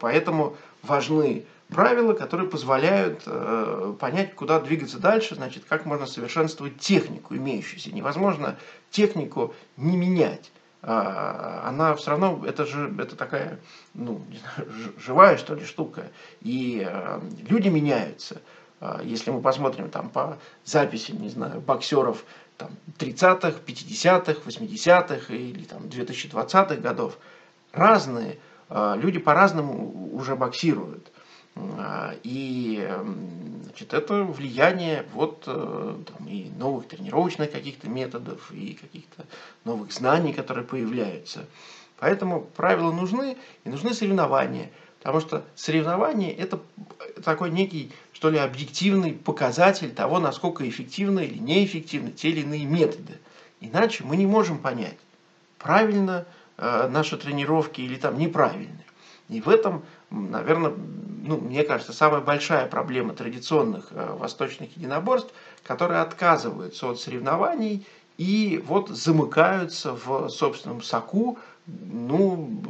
поэтому 0.00 0.56
важны 0.86 1.44
правила, 1.68 2.12
которые 2.12 2.48
позволяют 2.48 3.22
э, 3.26 3.94
понять, 3.98 4.34
куда 4.34 4.60
двигаться 4.60 4.98
дальше, 4.98 5.34
значит, 5.34 5.64
как 5.68 5.86
можно 5.86 6.06
совершенствовать 6.06 6.78
технику 6.78 7.34
имеющуюся. 7.34 7.92
Невозможно 7.92 8.56
технику 8.90 9.54
не 9.76 9.96
менять. 9.96 10.52
А, 10.86 11.64
она 11.66 11.94
все 11.94 12.10
равно, 12.10 12.42
это 12.46 12.66
же 12.66 12.94
это 12.98 13.16
такая, 13.16 13.58
ну, 13.94 14.20
не 14.28 14.36
знаю, 14.36 14.70
живая, 14.98 15.38
что 15.38 15.54
ли, 15.54 15.64
штука. 15.64 16.10
И 16.42 16.86
э, 16.86 17.20
люди 17.48 17.68
меняются. 17.68 18.42
А, 18.80 19.00
если 19.02 19.30
мы 19.30 19.40
посмотрим 19.40 19.88
там 19.88 20.10
по 20.10 20.36
записям, 20.64 21.22
не 21.22 21.30
знаю, 21.30 21.62
боксеров 21.62 22.24
там, 22.58 22.70
30-х, 22.98 23.60
50-х, 23.66 24.40
80-х 24.44 25.34
или 25.34 25.64
там, 25.64 25.84
2020-х 25.84 26.76
годов, 26.76 27.18
разные, 27.72 28.38
люди 28.96 29.18
по-разному 29.18 30.10
уже 30.12 30.34
боксируют. 30.36 31.10
А, 31.56 32.14
и 32.22 32.88
значит, 33.64 33.94
это 33.94 34.24
влияние 34.24 35.04
вот, 35.12 35.44
э, 35.46 35.96
там, 36.06 36.28
и 36.28 36.48
новых 36.58 36.88
тренировочных 36.88 37.50
каких-то 37.50 37.88
методов, 37.88 38.50
и 38.52 38.74
каких-то 38.74 39.24
новых 39.64 39.92
знаний, 39.92 40.32
которые 40.32 40.64
появляются. 40.64 41.46
Поэтому 41.98 42.42
правила 42.56 42.92
нужны, 42.92 43.36
и 43.64 43.68
нужны 43.68 43.94
соревнования. 43.94 44.70
Потому 44.98 45.20
что 45.20 45.44
соревнование– 45.54 46.32
это 46.36 46.60
такой 47.22 47.50
некий, 47.50 47.92
что 48.12 48.30
ли, 48.30 48.38
объективный 48.38 49.12
показатель 49.12 49.92
того, 49.92 50.18
насколько 50.18 50.68
эффективны 50.68 51.26
или 51.26 51.38
неэффективны 51.38 52.10
те 52.10 52.30
или 52.30 52.40
иные 52.40 52.64
методы. 52.64 53.18
Иначе 53.60 54.02
мы 54.04 54.16
не 54.16 54.26
можем 54.26 54.58
понять, 54.58 54.96
правильно 55.58 56.26
наши 56.56 57.16
тренировки 57.16 57.80
или 57.80 57.96
там 57.96 58.16
неправильные. 58.18 58.84
И 59.28 59.40
в 59.40 59.48
этом, 59.48 59.84
наверное, 60.10 60.72
ну, 61.22 61.38
мне 61.40 61.64
кажется, 61.64 61.92
самая 61.92 62.20
большая 62.20 62.66
проблема 62.66 63.14
традиционных 63.14 63.88
э, 63.90 64.14
восточных 64.18 64.76
единоборств, 64.76 65.32
которые 65.62 66.02
отказываются 66.02 66.90
от 66.90 67.00
соревнований 67.00 67.86
и 68.18 68.62
вот 68.66 68.90
замыкаются 68.90 69.94
в 69.94 70.28
собственном 70.28 70.82
соку. 70.82 71.38
Ну, 71.66 72.62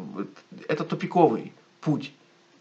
это 0.69 0.85
тупиковый 0.85 1.53
путь. 1.81 2.13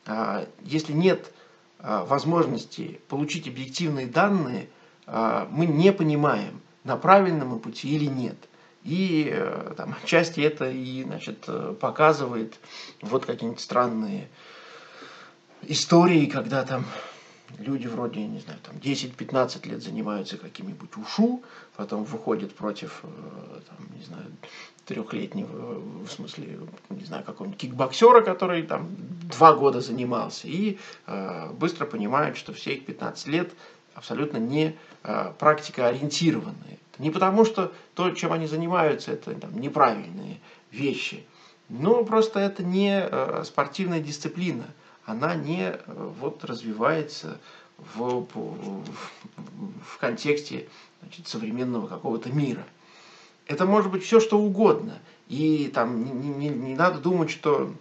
А, 0.08 0.48
если 0.64 0.94
нет 0.94 1.32
а, 1.80 2.04
возможности 2.06 3.00
получить 3.08 3.48
объективные 3.48 4.08
данные, 4.08 4.68
мы 5.06 5.66
не 5.66 5.92
понимаем, 5.92 6.62
на 6.86 6.96
правильном 6.96 7.60
пути 7.60 7.94
или 7.94 8.06
нет. 8.06 8.38
И 8.84 9.30
э, 9.32 9.74
там, 9.78 9.96
отчасти 10.04 10.42
это 10.42 10.70
и 10.70 11.04
значит, 11.04 11.46
э, 11.48 11.74
показывает 11.80 12.60
вот 13.02 13.26
какие-нибудь 13.26 13.62
странные 13.62 14.28
истории, 15.62 16.26
когда 16.26 16.64
там 16.64 16.86
люди 17.60 17.88
вроде, 17.88 18.26
не 18.26 18.40
знаю, 18.40 18.60
там 18.62 18.76
10-15 18.78 19.68
лет 19.70 19.82
занимаются 19.82 20.38
каким-нибудь 20.38 20.98
ушу, 20.98 21.44
потом 21.76 22.04
выходят 22.04 22.54
против, 22.56 23.02
э, 23.04 23.60
там, 23.68 23.78
не 23.98 24.04
знаю, 24.04 24.26
трехлетнего, 24.86 25.80
в 26.06 26.10
смысле, 26.10 26.60
не 26.90 27.06
знаю, 27.06 27.24
какого-нибудь 27.24 27.60
кикбоксера, 27.60 28.22
который 28.22 28.64
там 28.64 28.90
два 28.98 29.54
года 29.54 29.82
занимался, 29.82 30.48
и 30.48 30.78
э, 31.08 31.52
быстро 31.54 31.86
понимают, 31.86 32.38
что 32.38 32.54
все 32.54 32.74
их 32.76 32.86
15 32.86 33.28
лет 33.28 33.54
абсолютно 33.96 34.38
не 34.38 34.76
э, 35.04 35.34
практика 35.40 35.88
ориентированные. 35.88 36.80
Не 37.00 37.10
потому, 37.10 37.44
что 37.46 37.74
то, 37.96 38.12
чем 38.12 38.32
они 38.34 38.46
занимаются, 38.48 39.12
это 39.12 39.34
там, 39.34 39.60
неправильные 39.60 40.40
вещи, 40.72 41.26
но 41.70 42.04
просто 42.04 42.40
это 42.40 42.64
не 42.64 43.02
э, 43.02 43.44
спортивная 43.46 44.00
дисциплина. 44.00 44.66
Она 45.06 45.36
не 45.36 45.72
э, 45.72 46.12
вот, 46.20 46.44
развивается 46.44 47.40
в, 47.78 48.28
в, 48.34 49.98
контексте 50.00 50.68
значит, 51.02 51.28
современного 51.28 51.88
какого-то 51.88 52.30
мира. 52.30 52.64
Это 53.48 53.66
может 53.66 53.92
быть 53.92 54.04
все, 54.04 54.20
что 54.20 54.40
угодно. 54.40 55.00
И 55.28 55.72
там 55.74 56.22
не, 56.22 56.30
не, 56.30 56.50
не 56.50 56.76
надо 56.76 57.00
думать, 57.00 57.32
что 57.32 57.74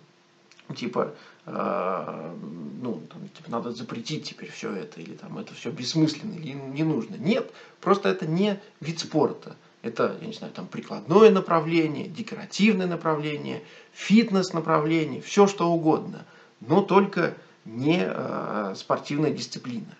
типа 0.74 1.14
ну, 1.44 3.02
там, 3.10 3.28
типа, 3.28 3.50
надо 3.50 3.72
запретить 3.72 4.28
теперь 4.28 4.50
все 4.50 4.72
это, 4.72 5.00
или 5.00 5.14
там 5.14 5.38
это 5.38 5.54
все 5.54 5.70
бессмысленно, 5.70 6.34
или 6.34 6.52
не 6.52 6.84
нужно. 6.84 7.16
Нет, 7.16 7.52
просто 7.80 8.08
это 8.08 8.26
не 8.26 8.60
вид 8.80 9.00
спорта. 9.00 9.56
Это, 9.82 10.16
я 10.20 10.26
не 10.28 10.32
знаю, 10.32 10.52
там 10.52 10.68
прикладное 10.68 11.30
направление, 11.30 12.06
декоративное 12.06 12.86
направление, 12.86 13.64
фитнес 13.92 14.52
направление, 14.52 15.20
все 15.20 15.48
что 15.48 15.72
угодно, 15.72 16.24
но 16.60 16.82
только 16.82 17.34
не 17.64 18.04
э, 18.04 18.74
спортивная 18.76 19.32
дисциплина. 19.32 19.96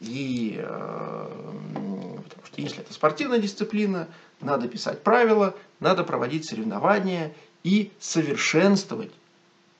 И 0.00 0.56
э, 0.58 1.28
потому 2.24 2.46
что 2.46 2.60
если 2.60 2.80
это 2.80 2.92
спортивная 2.92 3.38
дисциплина, 3.38 4.06
надо 4.40 4.68
писать 4.68 5.02
правила, 5.02 5.54
надо 5.80 6.04
проводить 6.04 6.46
соревнования 6.46 7.34
и 7.62 7.90
совершенствовать 8.00 9.12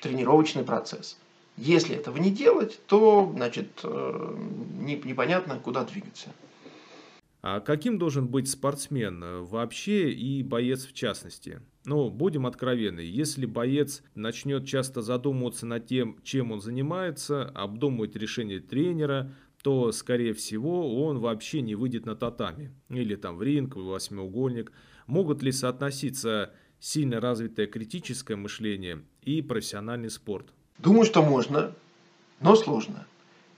тренировочный 0.01 0.65
процесс. 0.65 1.19
Если 1.57 1.97
этого 1.97 2.17
не 2.17 2.31
делать, 2.31 2.81
то 2.87 3.31
значит, 3.35 3.69
э, 3.83 4.37
непонятно, 5.05 5.59
куда 5.59 5.85
двигаться. 5.85 6.31
А 7.43 7.61
каким 7.61 7.99
должен 7.99 8.29
быть 8.29 8.49
спортсмен 8.49 9.23
э, 9.23 9.41
вообще 9.41 10.11
и 10.13 10.43
боец 10.43 10.87
в 10.87 10.93
частности? 10.93 11.61
Ну, 11.85 12.11
будем 12.11 12.47
откровенны, 12.47 13.01
если 13.01 13.47
боец 13.47 14.03
начнет 14.15 14.67
часто 14.67 15.01
задумываться 15.01 15.65
над 15.65 15.87
тем, 15.87 16.19
чем 16.23 16.53
он 16.53 16.61
занимается, 16.61 17.47
обдумывать 17.49 18.17
решение 18.17 18.61
тренера, 18.61 19.33
то, 19.63 19.91
скорее 19.93 20.35
всего, 20.35 21.03
он 21.05 21.19
вообще 21.19 21.63
не 21.63 21.75
выйдет 21.75 22.05
на 22.05 22.17
татами. 22.17 22.75
Или 22.91 23.17
там 23.17 23.37
в 23.37 23.43
ринг, 23.43 23.77
в 23.77 23.85
восьмиугольник. 23.85 24.73
Могут 25.07 25.43
ли 25.43 25.53
соотноситься 25.53 26.53
сильно 26.79 27.21
развитое 27.21 27.67
критическое 27.67 28.37
мышление 28.37 29.05
и 29.23 29.43
профессиональный 29.43 30.11
спорт? 30.11 30.47
Думаю, 30.79 31.05
что 31.05 31.23
можно, 31.23 31.73
но 32.41 32.57
сложно. 32.57 33.07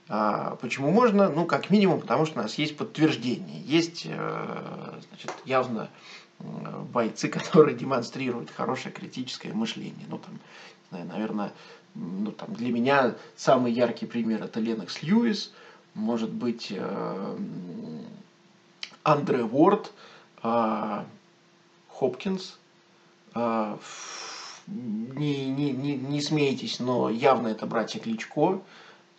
А 0.09 0.57
почему 0.57 0.91
можно? 0.91 1.29
Ну, 1.29 1.45
как 1.45 1.69
минимум, 1.69 2.01
потому 2.01 2.25
что 2.25 2.39
у 2.39 2.43
нас 2.43 2.55
есть 2.55 2.75
подтверждение. 2.75 3.61
Есть 3.61 4.05
э, 4.05 4.99
значит, 5.09 5.31
явно 5.45 5.89
бойцы, 6.39 7.27
которые 7.29 7.75
демонстрируют 7.75 8.51
хорошее 8.51 8.93
критическое 8.93 9.53
мышление. 9.53 10.05
Ну, 10.09 10.19
там, 10.19 11.07
наверное, 11.07 11.53
ну, 11.95 12.31
там, 12.31 12.53
для 12.53 12.71
меня 12.71 13.15
самый 13.35 13.71
яркий 13.71 14.05
пример 14.05 14.43
это 14.43 14.59
Ленокс 14.59 15.01
Льюис, 15.01 15.53
может 15.93 16.31
быть, 16.31 16.67
э, 16.71 17.37
Андре 19.03 19.43
Уорд, 19.43 19.91
э, 20.43 21.03
Хопкинс, 21.89 22.57
не, 24.67 25.45
не, 25.45 25.71
не, 25.71 25.95
не 25.95 26.21
смейтесь, 26.21 26.79
но 26.79 27.09
явно 27.09 27.49
это 27.49 27.65
братья 27.65 27.99
Кличко 27.99 28.61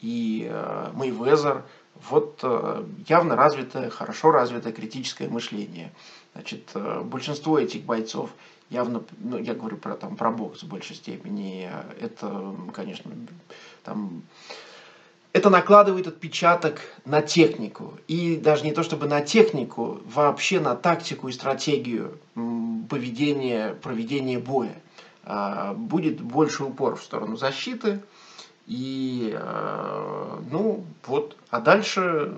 и 0.00 0.48
э, 0.50 0.90
Мейвезер. 0.94 1.64
Вот 2.11 2.40
э, 2.42 2.85
явно 3.09 3.37
развитое, 3.37 3.90
хорошо 3.90 4.30
развитое 4.30 4.72
критическое 4.72 5.28
мышление. 5.28 5.92
Значит, 6.35 6.70
э, 6.74 7.02
большинство 7.04 7.59
этих 7.59 7.83
бойцов 7.83 8.30
явно, 8.70 9.04
ну, 9.18 9.38
я 9.38 9.54
говорю 9.54 9.76
про, 9.76 9.94
там, 9.94 10.16
про 10.16 10.30
бокс 10.30 10.62
в 10.62 10.68
большей 10.68 10.96
степени, 10.96 11.70
это, 12.00 12.54
конечно, 12.72 13.11
там, 13.85 14.22
это 15.33 15.50
накладывает 15.50 16.07
отпечаток 16.07 16.80
на 17.04 17.20
технику. 17.20 17.98
И 18.07 18.37
даже 18.37 18.64
не 18.64 18.72
то 18.72 18.83
чтобы 18.83 19.07
на 19.07 19.20
технику, 19.20 20.00
вообще 20.07 20.61
на 20.61 20.76
тактику 20.76 21.28
и 21.28 21.33
стратегию 21.33 22.18
поведения, 22.88 23.74
проведения 23.74 24.38
боя. 24.38 24.80
А, 25.26 25.72
будет 25.72 26.20
больше 26.20 26.64
упор 26.64 26.96
в 26.96 27.02
сторону 27.02 27.37
защиты. 27.37 28.02
И, 28.66 29.34
а, 29.38 30.42
ну, 30.50 30.84
вот, 31.06 31.37
а 31.50 31.60
дальше 31.60 32.34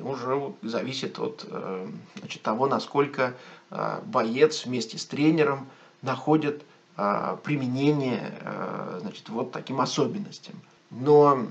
уже 0.00 0.52
зависит 0.60 1.18
от 1.18 1.46
э, 1.48 1.86
значит, 2.18 2.42
того, 2.42 2.66
насколько 2.66 3.34
а, 3.70 4.02
боец 4.04 4.66
вместе 4.66 4.98
с 4.98 5.06
тренером 5.06 5.68
находит 6.02 6.62
применение 7.42 8.32
значит, 9.00 9.28
вот 9.28 9.50
таким 9.50 9.80
особенностям. 9.80 10.54
Но 10.90 11.48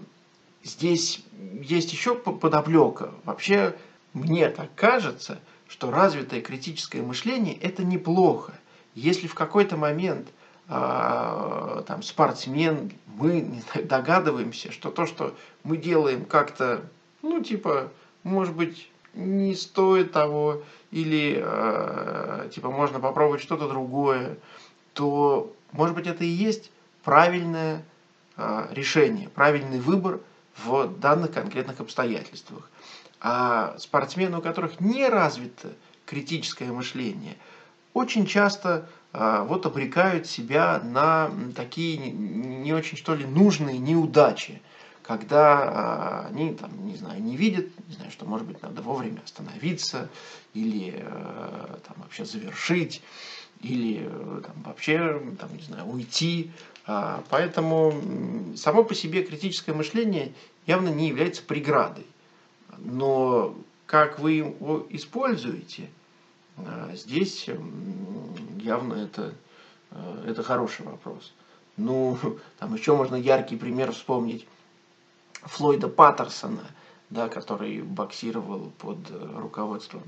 здесь 0.64 1.22
есть 1.62 1.92
еще 1.92 2.16
подоплека. 2.16 3.12
Вообще, 3.26 3.76
мне 4.14 4.48
так 4.48 4.74
кажется, 4.74 5.40
что 5.68 5.92
развитое 5.92 6.40
критическое 6.40 7.02
мышление– 7.02 7.58
это 7.62 7.84
неплохо. 7.84 8.54
Если 8.96 9.28
в 9.28 9.36
какой-то 9.36 9.76
момент 9.76 10.30
там, 10.68 12.02
спортсмен, 12.04 12.94
мы 13.06 13.62
догадываемся, 13.84 14.72
что 14.72 14.92
то, 14.92 15.06
что 15.06 15.36
мы 15.64 15.78
делаем 15.78 16.26
как-то, 16.26 16.82
ну, 17.22 17.44
типа, 17.44 17.90
может 18.24 18.56
быть, 18.56 18.90
не 19.14 19.56
стоит 19.56 20.12
того, 20.12 20.64
или, 20.92 21.40
э, 21.44 22.50
типа, 22.54 22.72
можно 22.72 23.00
попробовать 23.00 23.42
что-то 23.42 23.68
другое, 23.68 24.38
то, 24.94 25.54
может 25.72 25.96
быть, 25.96 26.08
это 26.08 26.24
и 26.24 26.28
есть 26.28 26.72
правильное 27.04 27.84
э, 28.38 28.68
решение, 28.72 29.30
правильный 29.30 29.80
выбор– 29.80 30.20
в 30.58 30.88
данных 31.00 31.32
конкретных 31.32 31.80
обстоятельствах. 31.80 32.70
А 33.20 33.76
спортсмены, 33.80 34.38
у 34.38 34.42
которых 34.42 34.80
не 34.80 35.08
развито 35.08 35.74
критическое 36.06 36.72
мышление, 36.72 37.38
очень 37.94 38.26
часто 38.26 38.70
а, 38.70 38.88
вот 39.14 39.66
обрекают 39.68 40.26
себя 40.26 40.82
на 40.84 41.32
такие 41.56 41.98
не 41.98 42.74
очень 42.74 42.98
что 42.98 43.14
ли 43.14 43.26
нужные 43.26 43.78
неудачи, 43.78 44.62
когда 45.04 45.60
а, 45.62 46.28
они 46.30 46.54
там, 46.54 46.72
не 46.88 46.96
знаю, 46.96 47.22
не 47.22 47.36
видят, 47.36 47.68
не 47.88 47.94
знаю, 47.94 48.12
что 48.12 48.26
может 48.26 48.48
быть 48.48 48.62
надо 48.64 48.82
вовремя 48.82 49.20
остановиться 49.24 50.10
или 50.54 51.04
а, 51.06 51.80
там, 51.86 51.98
вообще 51.98 52.26
завершить, 52.26 53.04
или 53.62 54.10
там, 54.44 54.64
вообще 54.66 55.22
там, 55.40 55.56
не 55.56 55.62
знаю, 55.62 55.86
уйти 55.86 56.52
а, 56.86 57.24
поэтому 57.30 57.94
само 58.56 58.84
по 58.84 58.94
себе 58.94 59.24
критическое 59.24 59.74
мышление 59.74 60.34
явно 60.66 60.90
не 60.90 61.08
является 61.08 61.42
преградой. 61.44 62.06
Но 62.78 63.56
как 63.86 64.20
вы 64.20 64.34
его 64.34 64.86
используете, 64.90 65.90
а, 66.58 66.92
здесь 66.94 67.50
явно 68.64 68.96
это, 68.96 69.34
а, 69.92 70.24
это 70.26 70.44
хороший 70.44 70.86
вопрос. 70.86 71.34
Ну, 71.78 72.18
там 72.60 72.74
еще 72.74 72.96
можно 72.96 73.16
яркий 73.16 73.58
пример 73.58 73.92
вспомнить 73.92 74.48
Флойда 75.44 75.90
Паттерсона, 75.90 76.66
да, 77.10 77.30
который 77.30 77.82
боксировал 77.82 78.72
под 78.80 78.98
руководством 79.36 80.04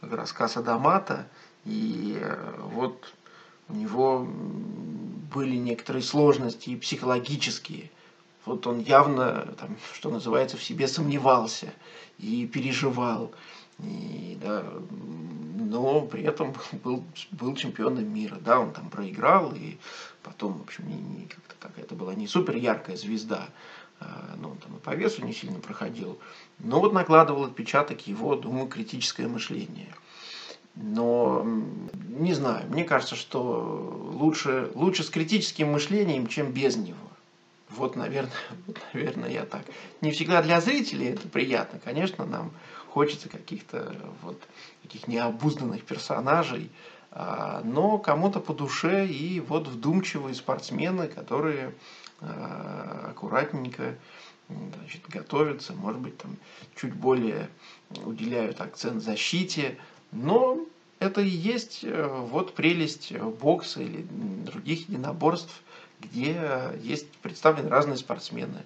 как 0.00 0.12
раз 0.12 0.32
Каса. 0.32 1.26
И 1.64 2.16
э, 2.18 2.54
вот 2.72 3.12
у 3.68 3.74
него 3.74 4.26
были 5.32 5.56
некоторые 5.56 6.02
сложности 6.02 6.76
психологические. 6.76 7.90
Вот 8.46 8.66
он 8.66 8.80
явно, 8.80 9.54
там, 9.58 9.76
что 9.92 10.10
называется, 10.10 10.56
в 10.56 10.64
себе 10.64 10.88
сомневался 10.88 11.74
и 12.18 12.46
переживал. 12.46 13.32
И, 13.80 14.38
да, 14.40 14.64
но 15.68 16.02
при 16.02 16.22
этом 16.22 16.54
был, 16.84 17.04
был 17.30 17.54
чемпионом 17.54 18.12
мира. 18.12 18.36
Да, 18.40 18.60
он 18.60 18.72
там 18.72 18.90
проиграл, 18.90 19.52
и 19.54 19.76
потом, 20.22 20.58
в 20.58 20.62
общем, 20.62 20.88
не, 20.88 20.94
не 20.94 21.26
как-то 21.26 21.54
так, 21.60 21.78
это 21.78 21.94
была 21.94 22.14
не 22.14 22.26
супер 22.26 22.56
яркая 22.56 22.96
звезда, 22.96 23.48
а, 24.00 24.34
но 24.40 24.50
он 24.50 24.58
там 24.58 24.76
и 24.76 24.80
по 24.80 24.94
весу 24.94 25.24
не 25.24 25.32
сильно 25.32 25.58
проходил. 25.58 26.18
Но 26.58 26.80
вот 26.80 26.92
накладывал 26.92 27.44
отпечаток 27.44 28.06
его, 28.06 28.34
думаю, 28.34 28.68
критическое 28.68 29.28
мышление. 29.28 29.94
Но 30.74 31.44
не 32.08 32.34
знаю, 32.34 32.68
мне 32.70 32.84
кажется, 32.84 33.16
что 33.16 34.10
лучше, 34.14 34.70
лучше 34.74 35.02
с 35.02 35.10
критическим 35.10 35.72
мышлением, 35.72 36.28
чем 36.28 36.52
без 36.52 36.76
него. 36.76 36.96
Вот, 37.70 37.96
наверное, 37.96 38.32
наверное, 38.94 39.30
я 39.30 39.44
так. 39.44 39.62
Не 40.00 40.12
всегда 40.12 40.40
для 40.40 40.60
зрителей 40.60 41.08
это 41.08 41.28
приятно. 41.28 41.80
Конечно, 41.84 42.24
нам 42.24 42.52
хочется 42.88 43.28
каких-то 43.28 43.94
вот 44.22 44.40
таких 44.88 45.06
необузданных 45.06 45.84
персонажей, 45.84 46.70
а, 47.10 47.60
но 47.62 47.98
кому-то 47.98 48.40
по 48.40 48.54
душе 48.54 49.06
и 49.06 49.40
вот 49.40 49.68
вдумчивые 49.68 50.34
спортсмены, 50.34 51.08
которые 51.08 51.74
а, 52.20 53.08
аккуратненько 53.10 53.96
значит, 54.48 55.06
готовятся, 55.08 55.74
может 55.74 56.00
быть, 56.00 56.16
там 56.16 56.36
чуть 56.74 56.94
более 56.94 57.50
уделяют 58.04 58.62
акцент 58.62 59.02
защите, 59.02 59.78
но 60.10 60.58
это 61.00 61.20
и 61.20 61.28
есть 61.28 61.84
э, 61.84 62.06
вот 62.06 62.54
прелесть 62.54 63.12
бокса 63.12 63.82
или 63.82 64.06
других 64.10 64.88
единоборств, 64.88 65.62
где 66.00 66.72
есть 66.82 67.10
представлены 67.18 67.68
разные 67.68 67.98
спортсмены. 67.98 68.64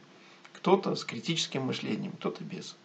Кто-то 0.52 0.94
с 0.94 1.04
критическим 1.04 1.62
мышлением, 1.62 2.12
кто-то 2.12 2.44
без. 2.44 2.76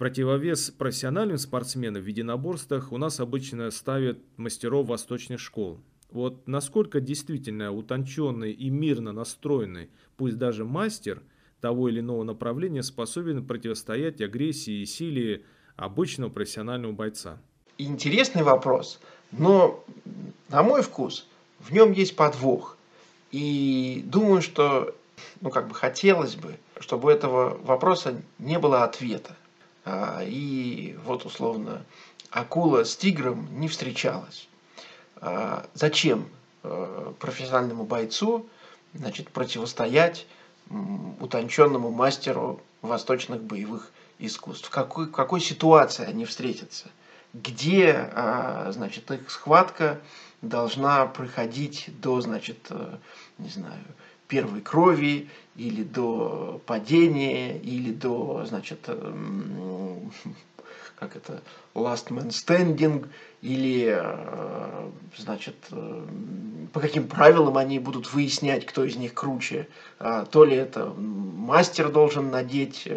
Противовес 0.00 0.70
профессиональным 0.70 1.36
спортсменам 1.36 2.02
в 2.02 2.06
единоборствах 2.06 2.90
у 2.90 2.96
нас 2.96 3.20
обычно 3.20 3.70
ставят 3.70 4.18
мастеров 4.38 4.86
восточных 4.86 5.38
школ. 5.38 5.78
Вот 6.10 6.48
насколько 6.48 7.02
действительно 7.02 7.70
утонченный 7.70 8.50
и 8.50 8.70
мирно 8.70 9.12
настроенный, 9.12 9.90
пусть 10.16 10.38
даже 10.38 10.64
мастер 10.64 11.22
того 11.60 11.90
или 11.90 12.00
иного 12.00 12.22
направления 12.22 12.82
способен 12.82 13.46
противостоять 13.46 14.22
агрессии 14.22 14.80
и 14.80 14.86
силе 14.86 15.42
обычного 15.76 16.30
профессионального 16.30 16.92
бойца? 16.92 17.38
интересный 17.76 18.42
вопрос, 18.42 19.00
но 19.32 19.84
на 20.48 20.62
мой 20.62 20.80
вкус 20.80 21.26
в 21.58 21.74
нем 21.74 21.92
есть 21.92 22.16
подвох. 22.16 22.78
И 23.32 24.02
думаю, 24.06 24.40
что 24.40 24.94
ну, 25.42 25.50
как 25.50 25.68
бы 25.68 25.74
хотелось 25.74 26.36
бы, 26.36 26.56
чтобы 26.78 27.08
у 27.08 27.10
этого 27.10 27.58
вопроса 27.62 28.18
не 28.38 28.58
было 28.58 28.84
ответа. 28.84 29.36
А, 29.84 30.22
и 30.24 30.96
вот 31.04 31.24
условно 31.24 31.84
акула 32.30 32.84
с 32.84 32.96
тигром 32.96 33.48
не 33.60 33.68
встречалась. 33.68 34.48
А, 35.16 35.66
зачем 35.74 36.28
э, 36.62 37.12
профессиональному 37.18 37.84
бойцу 37.84 38.46
значит, 38.94 39.30
противостоять 39.30 40.26
утонченному 41.20 41.90
мастеру 41.90 42.60
восточных 42.82 43.42
боевых 43.42 43.90
искусств? 44.18 44.68
В 44.68 44.70
какой, 44.70 45.06
в 45.06 45.12
какой 45.12 45.40
ситуации 45.40 46.04
они 46.04 46.24
встретятся? 46.24 46.88
где, 47.32 48.10
а, 48.12 48.70
значит, 48.72 49.10
их 49.10 49.30
схватка 49.30 50.00
должна 50.42 51.06
проходить 51.06 51.90
до, 52.00 52.20
значит, 52.20 52.66
э, 52.70 52.96
не 53.38 53.48
знаю, 53.48 53.84
первой 54.30 54.60
крови, 54.62 55.28
или 55.56 55.82
до 55.82 56.62
падения, 56.64 57.58
или 57.58 57.92
до, 57.92 58.44
значит, 58.46 58.78
э, 58.86 59.96
как 60.96 61.16
это, 61.16 61.42
last 61.74 62.08
man 62.08 62.28
standing, 62.28 63.08
или, 63.42 63.92
э, 64.00 64.90
значит, 65.16 65.56
по 66.72 66.80
каким 66.80 67.08
правилам 67.08 67.56
они 67.56 67.78
будут 67.78 68.12
выяснять, 68.12 68.64
кто 68.64 68.84
из 68.84 68.96
них 68.96 69.12
круче. 69.12 69.68
А, 69.98 70.24
то 70.24 70.44
ли 70.44 70.56
это 70.56 70.94
мастер 70.96 71.90
должен 71.90 72.30
надеть 72.30 72.88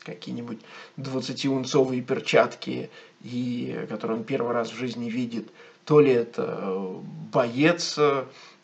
какие-нибудь 0.00 0.58
20-унцовые 0.96 2.00
перчатки, 2.00 2.90
и, 3.22 3.86
которые 3.88 4.18
он 4.18 4.24
первый 4.24 4.52
раз 4.52 4.70
в 4.70 4.76
жизни 4.76 5.10
видит, 5.10 5.48
то 5.84 6.00
ли 6.00 6.12
это 6.12 7.00
боец, 7.32 7.98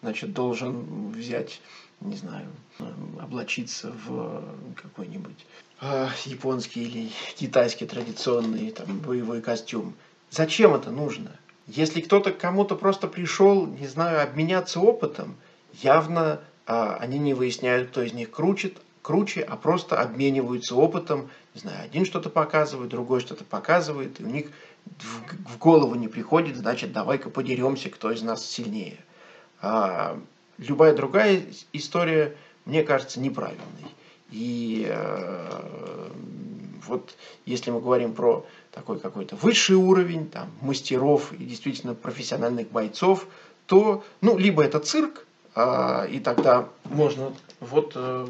значит, 0.03 0.33
должен 0.33 1.11
взять, 1.13 1.61
не 2.01 2.17
знаю, 2.17 2.47
облачиться 3.21 3.93
в 4.07 4.45
какой-нибудь 4.77 5.47
э, 5.81 6.09
японский 6.25 6.85
или 6.85 7.11
китайский 7.37 7.87
традиционный 7.87 8.71
там, 8.71 8.99
боевой 8.99 9.41
костюм. 9.43 9.95
Зачем 10.31 10.75
это 10.75 10.91
нужно? 10.91 11.31
Если 11.67 12.01
кто-то 12.01 12.33
кому-то 12.33 12.77
просто 12.77 13.09
пришел, 13.09 13.67
не 13.67 13.87
знаю, 13.87 14.23
обменяться 14.23 14.81
опытом, 14.81 15.37
явно 15.75 16.41
э, 16.67 16.97
они 17.01 17.19
не 17.19 17.35
выясняют, 17.35 17.91
кто 17.91 18.03
из 18.03 18.13
них 18.13 18.31
кручит, 18.31 18.79
круче, 19.03 19.41
а 19.41 19.57
просто 19.57 20.01
обмениваются 20.01 20.77
опытом. 20.77 21.31
Не 21.55 21.61
знаю, 21.61 21.85
один 21.85 22.05
что-то 22.05 22.31
показывает, 22.31 22.91
другой 22.91 23.21
что-то 23.21 23.43
показывает, 23.43 24.21
и 24.21 24.25
у 24.25 24.29
них 24.29 24.51
в, 24.85 25.55
в 25.55 25.59
голову 25.59 25.95
не 25.95 26.09
приходит, 26.09 26.57
значит, 26.57 26.93
давай-ка 26.93 27.31
подеремся, 27.31 27.91
кто 27.91 28.13
из 28.13 28.23
нас 28.23 28.47
сильнее. 28.47 28.99
А 29.61 30.19
любая 30.59 30.95
другая 30.95 31.43
история, 31.73 32.37
мне 32.65 32.83
кажется, 32.83 33.21
неправильной. 33.21 33.65
И 34.31 34.87
э, 34.89 36.11
вот 36.87 37.15
если 37.47 37.71
мы 37.71 37.81
говорим 37.81 38.13
про 38.13 38.45
такой 38.73 38.99
какой-то 38.99 39.37
высший 39.37 39.77
уровень, 39.77 40.29
там, 40.29 40.51
мастеров 40.61 41.33
и 41.33 41.45
действительно 41.45 41.95
профессиональных 41.95 42.71
бойцов, 42.71 43.27
то, 43.67 44.05
ну, 44.21 44.37
либо 44.37 44.63
это 44.63 44.81
цирк, 44.81 45.27
а, 45.55 46.07
и 46.07 46.21
тогда 46.21 46.69
можно, 46.85 47.35
вот 47.61 47.93
э, 47.95 48.27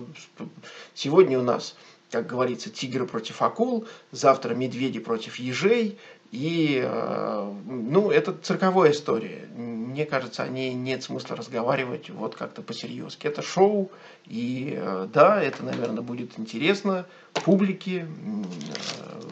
сегодня 0.94 1.38
у 1.38 1.42
нас, 1.42 1.76
как 2.10 2.26
говорится, 2.26 2.70
тигры 2.70 3.06
против 3.06 3.42
акул, 3.42 3.86
завтра 4.12 4.54
медведи 4.54 4.98
против 4.98 5.36
ежей, 5.36 5.98
и, 6.30 6.82
э, 6.84 7.52
ну, 7.66 8.10
это 8.10 8.32
цирковая 8.34 8.92
история. 8.92 9.48
Мне 9.56 10.04
кажется, 10.04 10.42
о 10.42 10.48
ней 10.48 10.74
нет 10.74 11.02
смысла 11.02 11.36
разговаривать 11.36 12.10
вот 12.10 12.34
как-то 12.34 12.62
по-серьезки. 12.62 13.26
Это 13.26 13.42
шоу, 13.42 13.90
и 14.26 14.74
э, 14.76 15.08
да, 15.12 15.42
это, 15.42 15.64
наверное, 15.64 16.02
будет 16.02 16.38
интересно 16.38 17.06
публике, 17.32 18.06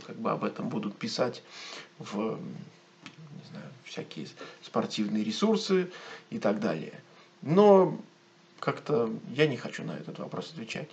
как 0.06 0.16
бы 0.16 0.30
об 0.30 0.44
этом 0.44 0.68
будут 0.68 0.96
писать 0.96 1.42
в, 1.98 2.16
не 2.16 3.44
знаю, 3.50 3.70
всякие 3.84 4.26
спортивные 4.62 5.24
ресурсы 5.24 5.90
и 6.30 6.38
так 6.38 6.60
далее. 6.60 6.94
Но 7.42 7.98
как-то 8.58 9.10
я 9.30 9.46
не 9.46 9.56
хочу 9.56 9.84
на 9.84 9.92
этот 9.92 10.18
вопрос 10.18 10.50
отвечать. 10.52 10.88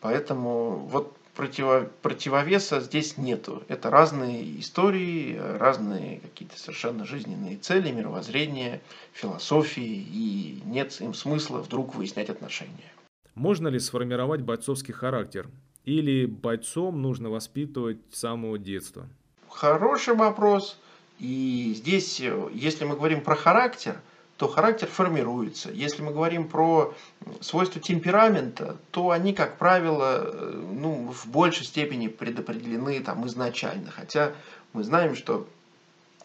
Поэтому 0.00 0.76
вот 0.76 1.16
противо, 1.38 1.88
противовеса 2.02 2.80
здесь 2.80 3.16
нету. 3.16 3.62
Это 3.68 3.90
разные 3.90 4.58
истории, 4.58 5.38
разные 5.38 6.18
какие-то 6.18 6.58
совершенно 6.58 7.04
жизненные 7.04 7.56
цели, 7.56 7.92
мировоззрения, 7.92 8.80
философии, 9.12 10.04
и 10.12 10.60
нет 10.64 11.00
им 11.00 11.14
смысла 11.14 11.58
вдруг 11.58 11.94
выяснять 11.94 12.28
отношения. 12.28 12.92
Можно 13.36 13.68
ли 13.68 13.78
сформировать 13.78 14.42
бойцовский 14.42 14.92
характер? 14.92 15.48
Или 15.84 16.26
бойцом 16.26 17.00
нужно 17.00 17.30
воспитывать 17.30 17.98
с 18.12 18.18
самого 18.18 18.58
детства? 18.58 19.08
Хороший 19.48 20.14
вопрос. 20.14 20.76
И 21.20 21.72
здесь, 21.76 22.20
если 22.52 22.84
мы 22.84 22.96
говорим 22.96 23.20
про 23.20 23.36
характер– 23.36 24.00
то 24.38 24.46
характер 24.46 24.86
формируется. 24.86 25.70
Если 25.72 26.00
мы 26.00 26.12
говорим 26.12 26.46
про 26.46 26.94
свойства 27.40 27.82
темперамента, 27.82 28.76
то 28.92 29.10
они, 29.10 29.34
как 29.34 29.58
правило, 29.58 30.22
э, 30.24 30.62
ну, 30.72 31.12
в 31.12 31.26
большей 31.26 31.66
степени 31.66 32.06
предопределены 32.06 33.00
там, 33.00 33.26
изначально. 33.26 33.90
Хотя 33.90 34.32
мы 34.72 34.84
знаем, 34.84 35.16
что 35.16 35.48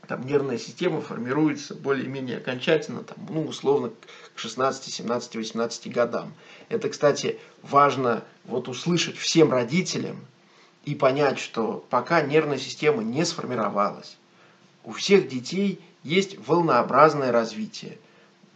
там, 0.07 0.27
нервная 0.27 0.59
система 0.59 1.01
формируется 1.01 1.73
более-менее 1.73 2.37
окончательно, 2.37 3.03
там, 3.03 3.17
ну, 3.29 3.45
условно, 3.45 3.89
к 4.35 4.39
16, 4.39 4.93
17, 4.93 5.35
18 5.35 5.91
годам. 5.91 6.33
Это, 6.69 6.89
кстати, 6.89 7.39
важно 7.63 8.23
вот 8.45 8.67
услышать 8.67 9.17
всем 9.17 9.51
родителям 9.51 10.17
и 10.85 10.93
понять, 10.93 11.39
что 11.39 11.83
пока 11.89 12.21
нервная 12.21 12.59
система 12.59 13.01
не 13.01 13.25
сформировалась, 13.25 14.17
у 14.83 14.91
всех 14.91 15.27
детей 15.27 15.79
есть 16.03 16.37
волнообразное 16.47 17.31
развитие. 17.31 17.97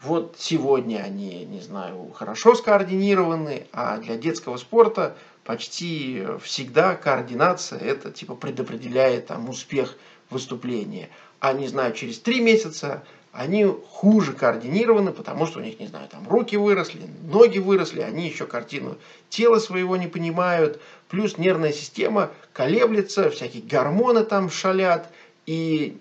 вот 0.02 0.36
сегодня 0.38 1.00
они, 1.00 1.46
не 1.46 1.60
знаю, 1.62 2.12
хорошо 2.14 2.54
скоординированы, 2.54 3.68
а 3.74 3.98
для 3.98 4.16
детского 4.16 4.58
спорта 4.58 5.16
почти 5.44 6.24
всегда 6.44 6.96
координация 6.96 7.80
это 7.80 8.12
типа 8.12 8.36
предопределяет 8.36 9.28
там 9.28 9.50
успех 9.50 9.98
выступления. 10.30 11.10
А 11.40 11.54
не 11.54 11.68
знаю, 11.68 11.94
через 11.94 12.20
три 12.20 12.42
месяца 12.42 13.04
они 13.32 13.66
хуже 13.66 14.34
координированы, 14.34 15.12
потому 15.12 15.46
что 15.46 15.60
у 15.60 15.62
них, 15.62 15.80
не 15.80 15.88
знаю, 15.88 16.08
там 16.10 16.28
руки 16.28 16.58
выросли, 16.58 17.04
ноги 17.24 17.60
выросли, 17.60 18.02
они 18.02 18.28
еще 18.28 18.46
картину 18.46 18.98
тела 19.30 19.60
своего 19.60 19.96
не 19.96 20.08
понимают, 20.08 20.82
плюс 21.08 21.38
нервная 21.38 21.72
система 21.72 22.32
колеблется, 22.52 23.30
всякие 23.30 23.62
гормоны 23.64 24.24
там 24.24 24.50
шалят, 24.50 25.12
и 25.48 25.98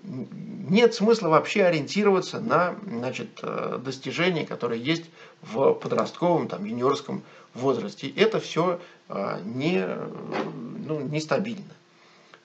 нет 0.69 0.93
смысла 0.93 1.29
вообще 1.29 1.63
ориентироваться 1.63 2.41
на 2.41 2.77
значит, 2.85 3.39
э, 3.43 3.79
достижения, 3.83 4.45
которые 4.45 4.83
есть 4.83 5.05
в 5.41 5.73
подростковом, 5.75 6.49
там, 6.49 6.65
юниорском 6.65 7.23
возрасте. 7.55 8.09
Это 8.09 8.41
все 8.41 8.81
э, 9.09 9.41
не, 9.45 9.87
ну, 10.85 11.01
нестабильно. 11.01 11.63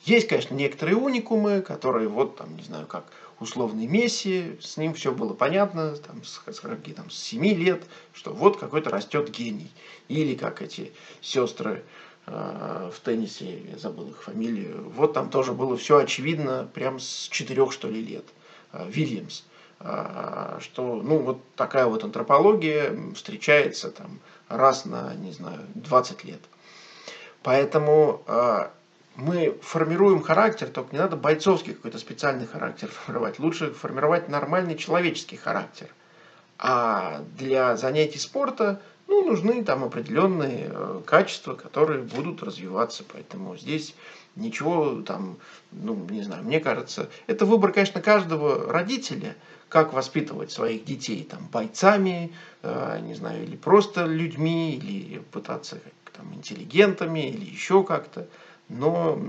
Есть, 0.05 0.27
конечно, 0.27 0.53
некоторые 0.53 0.95
уникумы, 0.95 1.61
которые 1.61 2.07
вот 2.07 2.37
там, 2.37 2.55
не 2.55 2.63
знаю, 2.63 2.85
как 2.85 3.05
условный 3.39 3.87
Месси, 3.87 4.57
с 4.61 4.77
ним 4.77 4.93
все 4.93 5.11
было 5.11 5.33
понятно, 5.33 5.95
там, 5.95 6.23
с, 6.23 6.39
с, 6.45 6.59
там, 6.59 7.09
с 7.09 7.15
7 7.15 7.43
лет, 7.55 7.83
что 8.13 8.31
вот 8.31 8.59
какой-то 8.59 8.91
растет 8.91 9.31
гений. 9.31 9.71
Или 10.07 10.35
как 10.35 10.61
эти 10.61 10.91
сестры 11.21 11.83
Э, 11.83 12.10
в 12.31 12.99
теннисе, 13.03 13.59
я 13.69 13.77
забыл 13.77 14.09
их 14.09 14.23
фамилию, 14.23 14.89
вот 14.95 15.13
там 15.13 15.29
тоже 15.29 15.53
было 15.53 15.75
все 15.75 15.97
очевидно, 15.97 16.69
прям 16.73 16.99
с 16.99 17.27
четырех, 17.29 17.71
что 17.71 17.89
ли, 17.89 18.01
лет. 18.01 18.25
Э, 18.71 18.87
Вильямс. 18.87 19.43
Э, 19.79 20.57
что, 20.61 20.95
ну, 20.95 21.19
вот 21.19 21.41
такая 21.55 21.85
вот 21.85 22.03
антропология 22.03 22.95
встречается 23.15 23.91
там 23.91 24.19
раз 24.47 24.85
на, 24.85 25.13
не 25.15 25.31
знаю, 25.31 25.59
20 25.75 26.23
лет. 26.23 26.41
Поэтому 27.43 28.23
мы 29.15 29.57
формируем 29.61 30.21
характер, 30.21 30.67
только 30.67 30.93
не 30.93 30.99
надо 30.99 31.15
бойцовский 31.15 31.73
какой-то 31.73 31.97
специальный 31.97 32.47
характер 32.47 32.89
формировать. 33.05 33.39
Лучше 33.39 33.71
формировать 33.71 34.29
нормальный 34.29 34.77
человеческий 34.77 35.37
характер. 35.37 35.87
А 36.57 37.23
для 37.37 37.75
занятий 37.75 38.19
спорта 38.19 38.81
ну, 39.11 39.25
нужны 39.25 39.61
там 39.65 39.83
определенные 39.83 40.71
э, 40.71 41.01
качества, 41.05 41.53
которые 41.53 42.01
будут 42.01 42.41
развиваться. 42.41 43.03
Поэтому 43.11 43.57
здесь 43.57 43.93
ничего 44.37 45.01
там, 45.01 45.37
ну, 45.73 45.95
не 46.09 46.21
знаю, 46.21 46.45
мне 46.45 46.61
кажется, 46.61 47.09
это 47.27 47.45
выбор, 47.45 47.73
конечно, 47.73 48.01
каждого 48.01 48.71
родителя, 48.71 49.35
как 49.67 49.91
воспитывать 49.91 50.51
своих 50.51 50.85
детей 50.85 51.27
там 51.29 51.45
бойцами, 51.51 52.31
э, 52.63 52.99
не 53.01 53.13
знаю, 53.13 53.43
или 53.43 53.57
просто 53.57 54.05
людьми, 54.05 54.75
или 54.75 55.19
пытаться 55.19 55.79
там 56.13 56.33
интеллигентами, 56.33 57.27
или 57.29 57.43
еще 57.43 57.83
как-то. 57.83 58.27
Но 58.69 59.19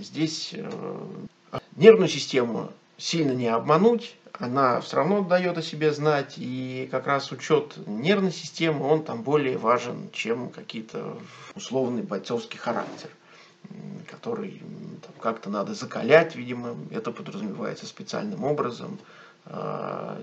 здесь 0.00 0.54
э, 0.54 1.58
нервную 1.76 2.08
систему 2.08 2.72
сильно 2.98 3.30
не 3.30 3.46
обмануть, 3.46 4.16
она 4.38 4.80
все 4.80 4.96
равно 4.96 5.22
дает 5.22 5.58
о 5.58 5.62
себе 5.62 5.92
знать, 5.92 6.34
и 6.36 6.88
как 6.90 7.06
раз 7.06 7.30
учет 7.32 7.76
нервной 7.86 8.32
системы, 8.32 8.86
он 8.86 9.04
там 9.04 9.22
более 9.22 9.58
важен, 9.58 10.10
чем 10.12 10.50
какие-то 10.50 11.18
условный 11.54 12.02
бойцовский 12.02 12.58
характер, 12.58 13.10
который 14.10 14.62
как-то 15.20 15.50
надо 15.50 15.74
закалять, 15.74 16.34
видимо, 16.34 16.76
это 16.90 17.12
подразумевается 17.12 17.86
специальным 17.86 18.44
образом. 18.44 18.98
А, 19.46 20.20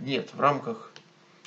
нет, 0.00 0.30
в 0.32 0.40
рамках 0.40 0.90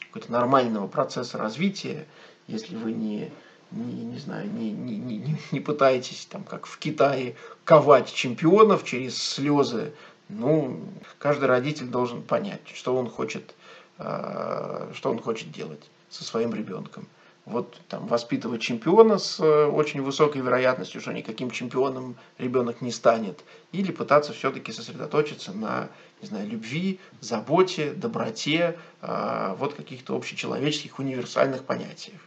какого-то 0.08 0.32
нормального 0.32 0.88
процесса 0.88 1.38
развития, 1.38 2.06
если 2.48 2.76
вы 2.76 2.94
не 2.94 3.32
не, 3.72 4.06
не 4.06 4.20
знаю, 4.20 4.52
не, 4.52 4.72
не, 4.72 4.98
не, 4.98 5.38
не 5.52 5.60
пытаетесь, 5.60 6.28
там, 6.30 6.44
как 6.44 6.66
в 6.68 6.78
Китае, 6.78 7.36
ковать 7.64 8.14
чемпионов 8.14 8.84
через 8.84 9.18
слезы 9.18 9.94
ну, 10.30 10.82
каждый 11.20 11.46
родитель 11.46 11.88
должен 11.88 12.22
понять, 12.22 12.62
что 12.74 12.96
он 12.96 13.10
хочет, 13.10 13.56
э, 14.00 14.92
что 14.94 15.12
он 15.12 15.20
хочет 15.20 15.52
делать 15.52 15.90
со 16.10 16.24
своим 16.24 16.54
ребенком. 16.54 17.08
Вот 17.46 17.78
там 17.90 18.08
воспитывать 18.08 18.62
чемпиона 18.62 19.18
с 19.18 19.38
э, 19.40 19.66
очень 19.66 20.02
высокой 20.02 20.42
вероятностью, 20.42 21.02
что 21.02 21.12
никаким 21.12 21.52
чемпионом 21.52 22.16
ребенок 22.38 22.80
не 22.80 22.92
станет, 22.92 23.44
или 23.74 23.92
пытаться 23.92 24.32
все-таки 24.32 24.72
сосредоточиться 24.72 25.52
на, 25.52 25.90
не 26.22 26.30
знаю, 26.30 26.48
любви, 26.48 27.02
заботе, 27.20 27.92
доброте, 27.92 28.78
э, 29.02 29.56
вот 29.58 29.74
каких-то 29.74 30.16
общечеловеческих 30.16 31.00
универсальных 31.00 31.66
понятиях. 31.66 32.22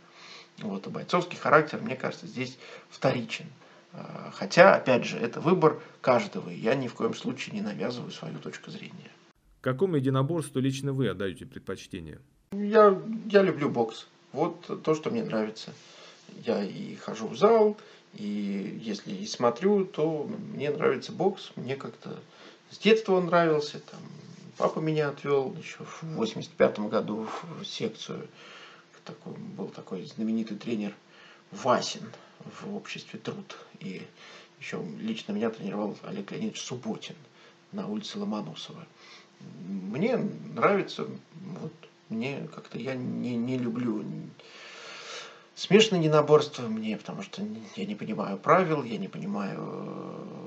Вот, 0.59 0.87
а 0.87 0.91
бойцовский 0.91 1.39
характер, 1.39 1.81
мне 1.81 1.97
кажется, 1.97 2.27
здесь 2.27 2.59
вторичен. 2.91 3.47
А, 3.97 4.31
хотя, 4.35 4.75
опять 4.75 5.05
же, 5.05 5.17
это 5.17 5.41
выбор 5.41 5.81
каждого, 6.03 6.51
и 6.51 6.59
я 6.59 6.75
ни 6.75 6.87
в 6.87 6.95
коем 6.95 7.15
случае 7.15 7.55
не 7.55 7.63
навязываю 7.63 8.11
свою 8.11 8.39
точку 8.39 8.71
зрения. 8.71 9.11
Какому 9.63 9.97
единоборству 9.97 10.61
лично 10.61 10.93
вы 10.93 11.09
отдаете 11.09 11.47
предпочтение? 11.47 12.21
Я, 12.53 13.01
я 13.27 13.43
люблю 13.43 13.71
бокс. 13.71 14.07
Вот 14.33 14.83
то, 14.83 14.95
что 14.95 15.11
мне 15.11 15.25
нравится. 15.25 15.73
Я 16.45 16.63
и 16.63 16.95
хожу 16.97 17.27
в 17.29 17.37
зал, 17.37 17.77
и 18.13 18.79
если 18.83 19.13
и 19.13 19.27
смотрю, 19.27 19.87
то 19.87 20.29
мне 20.53 20.71
нравится 20.71 21.13
бокс. 21.13 21.53
Мне 21.57 21.75
как-то 21.75 22.19
с 22.71 22.79
детства 22.79 23.15
он 23.15 23.27
нравился. 23.27 23.81
Там, 23.81 24.01
папа 24.59 24.79
меня 24.79 25.09
отвел 25.09 25.55
еще 25.55 25.79
в 25.85 26.03
85 26.03 26.81
году 26.81 27.27
в 27.59 27.65
секцию. 27.65 28.29
Такой, 29.05 29.35
был 29.35 29.69
такой 29.69 30.05
знаменитый 30.05 30.57
тренер 30.57 30.93
Васин 31.53 32.03
в 32.61 32.77
обществе 32.77 33.19
труд. 33.19 33.57
И 33.81 34.03
еще 34.61 34.83
лично 34.99 35.33
меня 35.33 35.51
тренировал 35.51 35.97
Олег 36.03 36.33
Леонидович 36.33 36.61
Субботин 36.61 37.17
на 37.73 37.87
улице 37.87 38.19
Ломоносова. 38.19 38.87
Мне 39.69 40.17
нравится, 40.17 41.07
вот, 41.35 41.73
мне 42.09 42.49
как-то 42.55 42.79
я 42.79 42.95
не, 42.95 43.37
не 43.37 43.59
люблю 43.59 44.03
смешанное 45.55 46.01
единоборство 46.01 46.69
мне, 46.69 46.97
потому 46.97 47.23
что 47.23 47.43
я 47.75 47.87
не 47.87 47.95
понимаю 47.95 48.39
правил, 48.39 48.83
я 48.85 48.99
не 48.99 49.09
понимаю 49.09 49.59
э, 49.59 50.47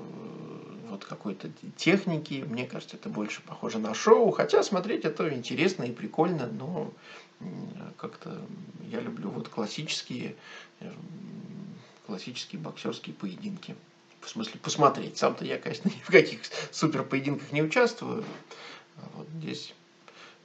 вот 0.88 1.04
какой-то 1.04 1.50
техники. 1.76 2.44
Мне 2.46 2.66
кажется, 2.66 2.96
это 2.96 3.08
больше 3.08 3.42
похоже 3.42 3.78
на 3.78 3.94
шоу. 3.94 4.30
Хотя 4.30 4.62
смотреть 4.62 5.04
это 5.04 5.32
интересно 5.34 5.84
и 5.84 5.92
прикольно, 5.92 6.46
но 6.46 6.92
как-то 7.96 8.40
я 8.88 9.00
люблю 9.00 9.30
вот 9.30 9.48
классические 9.48 10.36
э, 10.80 10.92
классические 12.10 12.60
боксерские 12.60 13.14
поединки. 13.14 13.76
В 14.20 14.28
смысле, 14.28 14.58
посмотреть. 14.60 15.16
Сам-то 15.16 15.44
я, 15.44 15.58
конечно, 15.58 15.88
ни 15.94 16.00
в 16.02 16.08
каких 16.08 16.40
супер 16.72 17.04
поединках 17.04 17.52
не 17.52 17.62
участвую. 17.62 18.24
А 18.96 19.08
вот 19.14 19.28
здесь 19.38 19.74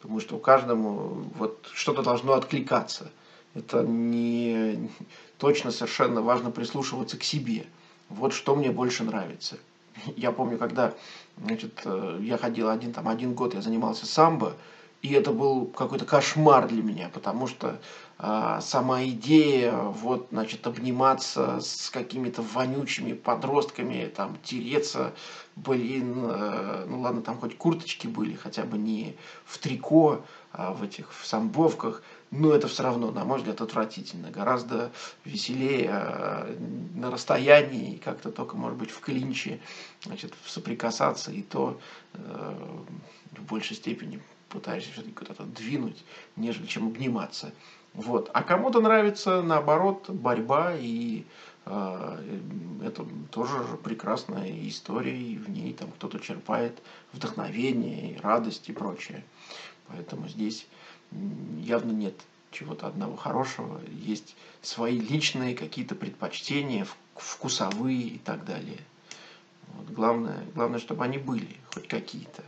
думаю, 0.03 0.21
что 0.21 0.35
у 0.35 0.39
каждому 0.39 1.27
вот 1.35 1.67
что-то 1.73 2.03
должно 2.03 2.33
откликаться. 2.33 3.11
Это 3.55 3.81
не 3.81 4.91
точно 5.39 5.71
совершенно 5.71 6.21
важно 6.21 6.51
прислушиваться 6.51 7.17
к 7.17 7.23
себе. 7.23 7.65
Вот 8.09 8.33
что 8.33 8.55
мне 8.55 8.69
больше 8.69 9.03
нравится. 9.03 9.57
Я 10.15 10.31
помню, 10.31 10.59
когда 10.59 10.93
значит, 11.37 11.81
э, 11.85 12.19
я 12.21 12.37
ходил 12.37 12.69
один, 12.69 12.93
там, 12.93 13.07
один 13.07 13.33
год, 13.33 13.55
я 13.55 13.61
занимался 13.61 14.05
самбо, 14.05 14.55
и 15.01 15.13
это 15.13 15.31
был 15.31 15.65
какой-то 15.65 16.05
кошмар 16.05 16.67
для 16.67 16.83
меня, 16.83 17.09
потому 17.09 17.47
что 17.47 17.79
сама 18.17 19.03
идея, 19.05 19.73
вот, 19.73 20.27
значит, 20.31 20.65
обниматься 20.67 21.59
с 21.59 21.89
какими-то 21.89 22.41
вонючими 22.41 23.13
подростками, 23.13 24.11
там, 24.15 24.37
тереться, 24.41 25.13
блин, 25.55 26.23
э, 26.23 26.85
ну 26.87 27.01
ладно, 27.01 27.21
там 27.21 27.37
хоть 27.37 27.57
курточки 27.57 28.07
были, 28.07 28.35
хотя 28.35 28.63
бы 28.63 28.77
не 28.77 29.17
в 29.45 29.57
трико, 29.57 30.21
а 30.53 30.71
в 30.71 30.83
этих, 30.83 31.11
в 31.13 31.25
самбовках, 31.25 32.03
но 32.31 32.53
это 32.53 32.67
все 32.67 32.83
равно, 32.83 33.11
на 33.11 33.25
мой 33.25 33.39
взгляд, 33.39 33.61
отвратительно. 33.61 34.31
Гораздо 34.31 34.91
веселее 35.25 35.89
э, 35.91 36.57
на 36.95 37.11
расстоянии, 37.11 37.97
как-то 37.97 38.31
только, 38.31 38.55
может 38.55 38.77
быть, 38.77 38.91
в 38.91 38.99
клинче, 38.99 39.59
значит, 40.03 40.33
соприкасаться, 40.45 41.31
и 41.31 41.41
то 41.41 41.79
э, 42.13 42.55
в 43.31 43.43
большей 43.43 43.75
степени 43.75 44.21
пытаешься 44.49 44.91
все-таки 44.93 45.13
куда-то 45.13 45.43
двинуть, 45.43 46.03
нежели 46.35 46.65
чем 46.65 46.87
обниматься. 46.87 47.51
Вот. 47.95 48.29
А 48.33 48.43
кому-то 48.43 48.81
нравится, 48.81 49.41
наоборот, 49.41 50.09
борьба, 50.09 50.73
и 50.75 51.23
э, 51.65 52.37
это 52.83 53.05
тоже 53.31 53.55
прекрасная 53.83 54.51
история, 54.67 55.17
и 55.17 55.37
в 55.37 55.49
ней 55.49 55.73
там 55.73 55.91
кто-то 55.91 56.19
черпает 56.19 56.81
вдохновение, 57.13 58.11
и 58.11 58.19
радость 58.19 58.67
и 58.67 58.73
прочее. 58.73 59.23
Поэтому 59.87 60.27
здесь 60.27 60.67
явно 61.61 61.91
нет 61.91 62.15
чего-то 62.51 62.87
одного 62.87 63.15
хорошего, 63.15 63.79
есть 63.89 64.35
свои 64.61 64.99
личные 64.99 65.55
какие-то 65.55 65.95
предпочтения, 65.95 66.85
вкусовые 67.15 68.01
и 68.01 68.17
так 68.17 68.43
далее. 68.45 68.79
Вот. 69.73 69.89
Главное, 69.89 70.43
главное, 70.53 70.79
чтобы 70.79 71.05
они 71.05 71.17
были, 71.17 71.55
хоть 71.73 71.87
какие-то. 71.87 72.43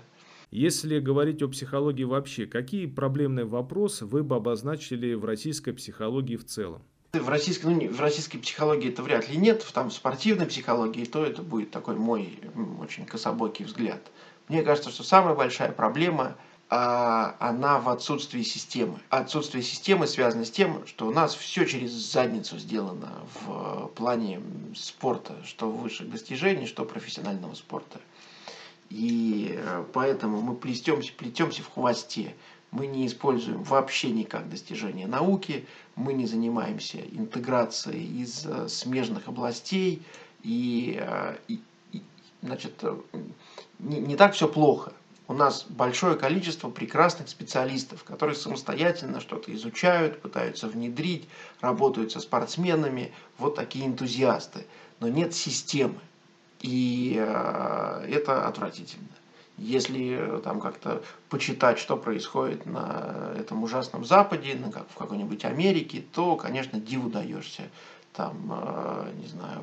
Если 0.51 0.99
говорить 0.99 1.41
о 1.41 1.49
психологии 1.49 2.05
вообще, 2.05 2.45
какие 2.45 2.85
проблемные 2.85 3.45
вопросы 3.45 4.05
вы 4.05 4.23
бы 4.23 4.37
обозначили 4.37 5.13
в 5.13 5.25
российской 5.25 5.73
психологии 5.73 6.37
в 6.37 6.45
целом? 6.45 6.81
В 7.11 7.27
российской, 7.27 7.65
ну, 7.65 7.89
в 7.89 7.99
российской 7.99 8.37
психологии 8.37 8.89
это 8.89 9.03
вряд 9.03 9.29
ли 9.29 9.37
нет, 9.37 9.65
там 9.73 9.89
в 9.89 9.93
спортивной 9.93 10.45
психологии, 10.45 11.03
то 11.03 11.25
это 11.25 11.41
будет 11.41 11.71
такой 11.71 11.95
мой 11.95 12.39
очень 12.81 13.05
кособокий 13.05 13.65
взгляд. 13.65 14.01
Мне 14.47 14.63
кажется, 14.63 14.89
что 14.89 15.03
самая 15.03 15.35
большая 15.35 15.73
проблема 15.73 16.37
а, 16.69 17.35
она 17.39 17.79
в 17.79 17.89
отсутствии 17.89 18.41
системы. 18.41 18.99
Отсутствие 19.09 19.63
системы 19.63 20.07
связано 20.07 20.45
с 20.45 20.51
тем, 20.51 20.85
что 20.85 21.07
у 21.07 21.11
нас 21.11 21.35
все 21.35 21.65
через 21.65 21.91
задницу 21.91 22.57
сделано 22.57 23.11
в 23.33 23.87
плане 23.95 24.41
спорта, 24.75 25.35
что 25.45 25.69
высших 25.69 26.09
достижений, 26.09 26.67
что 26.67 26.85
профессионального 26.85 27.53
спорта. 27.55 27.99
И 28.89 29.53
э, 29.57 29.85
поэтому 29.93 30.41
мы 30.41 30.55
плетемся, 30.55 31.11
плетемся 31.13 31.61
в 31.61 31.69
хвосте. 31.69 32.35
Мы 32.71 32.87
не 32.87 33.07
используем 33.07 33.63
вообще 33.63 34.11
никак 34.11 34.49
достижения 34.49 35.07
науки, 35.07 35.65
мы 35.95 36.13
не 36.13 36.25
занимаемся 36.25 36.99
интеграцией 36.99 38.21
из 38.21 38.45
э, 38.45 38.67
смежных 38.67 39.27
областей. 39.27 40.03
И, 40.43 40.97
э, 41.01 41.35
и, 41.47 41.59
и 41.91 42.01
значит, 42.41 42.83
не, 43.79 43.99
не 43.99 44.15
так 44.15 44.33
все 44.33 44.47
плохо. 44.47 44.93
У 45.29 45.33
нас 45.33 45.65
большое 45.67 46.15
количество 46.15 46.69
прекрасных 46.69 47.27
специалистов, 47.27 48.05
которые 48.05 48.37
самостоятельно 48.37 49.19
что-то 49.19 49.53
изучают, 49.53 50.21
пытаются 50.21 50.69
внедрить, 50.69 51.27
работают 51.59 52.13
со 52.13 52.21
спортсменами. 52.21 53.11
Вот 53.37 53.55
такие 53.55 53.85
энтузиасты. 53.85 54.65
Но 55.01 55.09
нет 55.09 55.33
системы. 55.35 55.99
И 56.67 57.15
э, 57.17 58.05
это 58.09 58.45
отвратительно. 58.45 59.07
Если 59.57 60.17
э, 60.19 60.41
там 60.43 60.59
как-то 60.59 61.01
почитать, 61.29 61.79
что 61.79 61.95
происходит 61.95 62.65
на 62.65 63.31
этом 63.39 63.63
ужасном 63.63 64.03
Западе, 64.03 64.55
на 64.55 64.69
как, 64.69 64.85
в 64.89 64.95
какой-нибудь 64.95 65.45
Америке, 65.45 66.03
то, 66.13 66.35
конечно, 66.35 66.77
диву 66.77 67.09
даешься. 67.09 67.69
Там, 68.11 68.35
э, 68.51 69.11
не 69.21 69.27
знаю, 69.27 69.61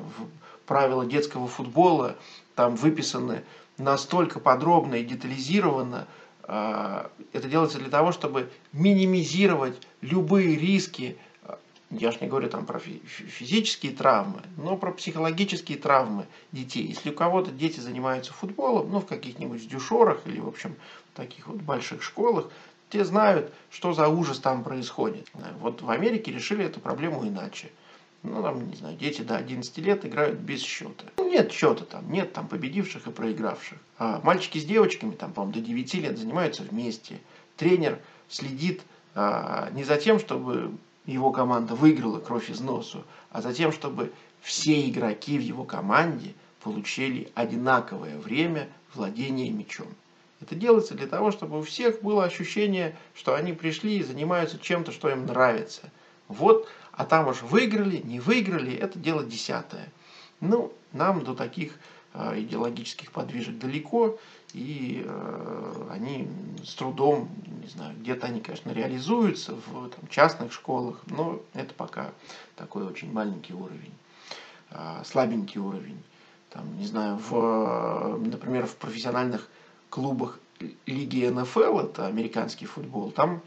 правила 0.65 1.05
детского 1.05 1.47
футбола 1.47 2.15
там 2.55 2.75
выписаны 2.75 3.43
настолько 3.77 4.39
подробно 4.39 4.95
и 4.95 5.05
детализированно. 5.05 6.07
Это 6.47 7.47
делается 7.49 7.79
для 7.79 7.89
того, 7.89 8.11
чтобы 8.11 8.51
минимизировать 8.71 9.79
любые 10.01 10.55
риски 10.55 11.17
я 11.91 12.11
же 12.11 12.17
не 12.21 12.27
говорю 12.27 12.49
там 12.49 12.65
про 12.65 12.79
физические 12.79 13.91
травмы, 13.91 14.41
но 14.57 14.75
про 14.75 14.91
психологические 14.91 15.77
травмы 15.77 16.25
детей. 16.51 16.85
Если 16.87 17.11
у 17.11 17.13
кого-то 17.13 17.51
дети 17.51 17.79
занимаются 17.79 18.33
футболом, 18.33 18.91
ну, 18.91 18.99
в 18.99 19.05
каких-нибудь 19.05 19.67
дюшорах 19.67 20.21
или, 20.25 20.39
в 20.39 20.47
общем, 20.47 20.75
в 21.13 21.17
таких 21.17 21.47
вот 21.47 21.57
больших 21.57 22.01
школах, 22.01 22.49
те 22.89 23.03
знают, 23.05 23.53
что 23.71 23.93
за 23.93 24.07
ужас 24.07 24.39
там 24.39 24.63
происходит. 24.63 25.27
Вот 25.59 25.81
в 25.81 25.89
Америке 25.89 26.31
решили 26.31 26.65
эту 26.65 26.79
проблему 26.79 27.27
иначе. 27.27 27.71
Ну, 28.23 28.41
там, 28.41 28.67
не 28.67 28.75
знаю, 28.75 28.97
дети 28.97 29.21
до 29.21 29.35
11 29.37 29.77
лет 29.77 30.05
играют 30.05 30.39
без 30.39 30.61
счета. 30.61 31.05
Ну, 31.17 31.29
нет 31.29 31.51
счета 31.51 31.85
там, 31.85 32.11
нет 32.11 32.33
там 32.33 32.47
победивших 32.47 33.05
и 33.07 33.11
проигравших. 33.11 33.77
А 33.99 34.19
мальчики 34.23 34.57
с 34.57 34.65
девочками, 34.65 35.11
там, 35.11 35.31
по-моему, 35.31 35.53
до 35.53 35.61
9 35.61 35.93
лет 35.95 36.17
занимаются 36.17 36.63
вместе. 36.63 37.19
Тренер 37.55 37.99
следит 38.27 38.81
а, 39.13 39.69
не 39.73 39.83
за 39.83 39.97
тем, 39.97 40.19
чтобы 40.19 40.71
его 41.05 41.31
команда 41.31 41.75
выиграла 41.75 42.19
кровь 42.19 42.49
из 42.49 42.59
носу, 42.59 43.03
а 43.31 43.41
затем, 43.41 43.71
чтобы 43.71 44.11
все 44.41 44.89
игроки 44.89 45.37
в 45.37 45.41
его 45.41 45.63
команде 45.63 46.33
получили 46.61 47.31
одинаковое 47.35 48.17
время 48.17 48.69
владения 48.93 49.49
мячом. 49.49 49.87
Это 50.41 50.55
делается 50.55 50.95
для 50.95 51.07
того, 51.07 51.31
чтобы 51.31 51.59
у 51.59 51.63
всех 51.63 52.01
было 52.01 52.23
ощущение, 52.25 52.95
что 53.15 53.35
они 53.35 53.53
пришли 53.53 53.97
и 53.97 54.03
занимаются 54.03 54.59
чем-то, 54.59 54.91
что 54.91 55.09
им 55.09 55.25
нравится. 55.25 55.91
Вот, 56.27 56.67
а 56.91 57.05
там 57.05 57.27
уж 57.27 57.41
выиграли, 57.41 57.97
не 57.97 58.19
выиграли, 58.19 58.75
это 58.75 58.99
дело 58.99 59.23
десятое. 59.23 59.91
Ну, 60.41 60.73
нам 60.91 61.23
до 61.23 61.33
таких 61.35 61.73
э, 62.13 62.41
идеологических 62.41 63.11
подвижек 63.11 63.57
далеко, 63.57 64.17
и 64.55 65.03
э, 65.05 65.87
они 65.91 66.29
с 66.63 66.75
трудом, 66.75 67.27
не 67.61 67.67
знаю, 67.67 67.93
где-то 67.99 68.27
они, 68.27 68.39
конечно, 68.39 68.71
реализуются 68.71 69.53
в 69.53 69.89
там, 69.89 70.07
частных 70.09 70.53
школах, 70.53 71.01
но 71.07 71.41
это 71.53 71.73
пока 71.73 72.11
такой 72.55 72.85
очень 72.85 73.11
маленький 73.11 73.53
уровень, 73.53 73.93
э, 74.71 75.01
слабенький 75.03 75.59
уровень. 75.59 76.01
Там, 76.51 76.79
не 76.79 76.85
знаю, 76.85 77.17
в, 77.17 78.17
например, 78.17 78.65
в 78.65 78.77
профессиональных 78.77 79.49
клубах 79.89 80.39
лиги 80.85 81.27
НФЛ, 81.27 81.79
это 81.79 82.07
американский 82.07 82.65
футбол, 82.65 83.11
там, 83.11 83.41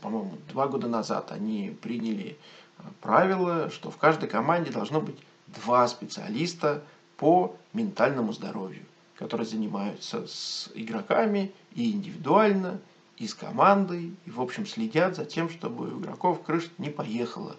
по-моему, 0.00 0.38
два 0.48 0.68
года 0.68 0.88
назад 0.88 1.32
они 1.32 1.76
приняли 1.82 2.38
э, 2.78 2.82
правило, 3.02 3.68
что 3.68 3.90
в 3.90 3.98
каждой 3.98 4.30
команде 4.30 4.70
должно 4.70 5.02
быть 5.02 5.18
два 5.48 5.86
специалиста 5.86 6.82
по 7.18 7.54
ментальному 7.74 8.32
здоровью 8.32 8.86
которые 9.20 9.46
занимаются 9.46 10.26
с 10.26 10.70
игроками 10.74 11.52
и 11.74 11.92
индивидуально, 11.92 12.80
и 13.18 13.28
с 13.28 13.34
командой, 13.34 14.14
и, 14.24 14.30
в 14.30 14.40
общем, 14.40 14.66
следят 14.66 15.14
за 15.14 15.26
тем, 15.26 15.50
чтобы 15.50 15.94
у 15.94 16.00
игроков 16.00 16.42
крыша 16.42 16.70
не 16.78 16.88
поехала 16.88 17.54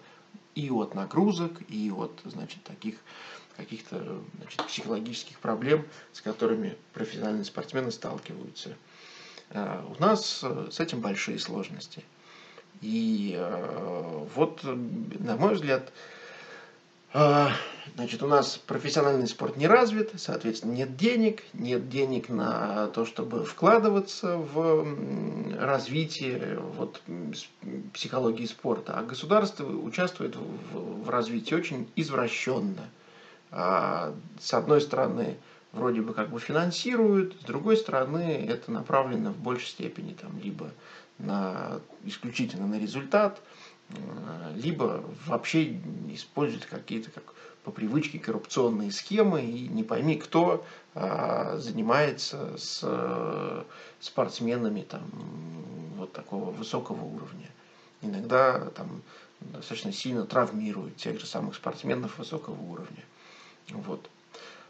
и 0.56 0.70
от 0.70 0.96
нагрузок, 0.96 1.52
и 1.68 1.92
от, 1.92 2.20
значит, 2.24 2.64
таких 2.64 2.96
каких-то 3.56 4.20
значит, 4.38 4.66
психологических 4.66 5.38
проблем, 5.38 5.86
с 6.12 6.20
которыми 6.20 6.76
профессиональные 6.94 7.44
спортсмены 7.44 7.92
сталкиваются. 7.92 8.74
А, 9.50 9.86
у 9.86 10.02
нас 10.02 10.40
э, 10.42 10.68
с 10.70 10.80
этим 10.80 11.00
большие 11.00 11.38
сложности. 11.38 12.02
И 12.80 13.34
э, 13.36 14.26
вот, 14.34 14.64
на 14.64 15.36
мой 15.36 15.54
взгляд, 15.54 15.92
значит, 17.12 18.22
у 18.22 18.26
нас 18.26 18.56
профессиональный 18.56 19.26
спорт 19.26 19.56
не 19.56 19.66
развит, 19.66 20.12
соответственно, 20.16 20.72
нет 20.72 20.96
денег, 20.96 21.42
нет 21.52 21.88
денег 21.88 22.28
на 22.28 22.88
то, 22.88 23.04
чтобы 23.04 23.44
вкладываться 23.44 24.36
в 24.36 24.86
развитие 25.58 26.58
вот, 26.76 27.02
психологии 27.92 28.46
спорта, 28.46 28.98
а 28.98 29.02
государство 29.02 29.66
участвует 29.66 30.36
в, 30.36 31.04
в 31.04 31.10
развитии 31.10 31.54
очень 31.54 31.90
извращенно. 31.96 32.88
А, 33.50 34.14
с 34.40 34.54
одной 34.54 34.80
стороны, 34.80 35.36
вроде 35.72 36.00
бы 36.00 36.14
как 36.14 36.30
бы 36.30 36.40
финансируют, 36.40 37.36
с 37.42 37.44
другой 37.44 37.76
стороны, 37.76 38.46
это 38.48 38.70
направлено 38.72 39.32
в 39.32 39.38
большей 39.38 39.68
степени 39.68 40.14
там, 40.14 40.38
либо 40.42 40.70
на, 41.18 41.80
исключительно 42.04 42.66
на 42.66 42.78
результат– 42.78 43.38
либо 44.54 45.04
вообще 45.26 45.80
используют 46.08 46.66
какие-то 46.66 47.10
как 47.10 47.34
по 47.64 47.70
привычке 47.70 48.18
коррупционные 48.18 48.90
схемы, 48.90 49.42
и 49.42 49.68
не 49.68 49.84
пойми, 49.84 50.16
кто 50.16 50.64
а, 50.94 51.56
занимается 51.58 52.56
с 52.58 52.80
э, 52.82 53.62
спортсменами 54.00 54.82
там, 54.82 55.04
вот 55.96 56.12
такого 56.12 56.50
высокого 56.50 57.04
уровня. 57.04 57.48
Иногда 58.00 58.70
там 58.70 59.02
достаточно 59.40 59.92
сильно 59.92 60.26
травмируют 60.26 60.96
тех 60.96 61.20
же 61.20 61.26
самых 61.26 61.54
спортсменов 61.54 62.18
высокого 62.18 62.60
уровня. 62.60 63.04
Вот. 63.68 64.10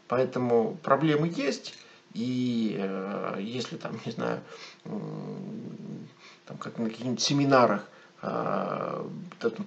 Поэтому 0.07 0.77
проблемы 0.83 1.31
есть, 1.35 1.73
и 2.13 2.75
э, 2.77 3.37
если 3.41 3.77
там, 3.77 3.99
не 4.05 4.11
знаю, 4.11 4.41
там 4.83 6.57
как 6.59 6.77
на 6.77 6.89
каких-нибудь 6.89 7.21
семинарах 7.21 7.89
а, 8.25 9.05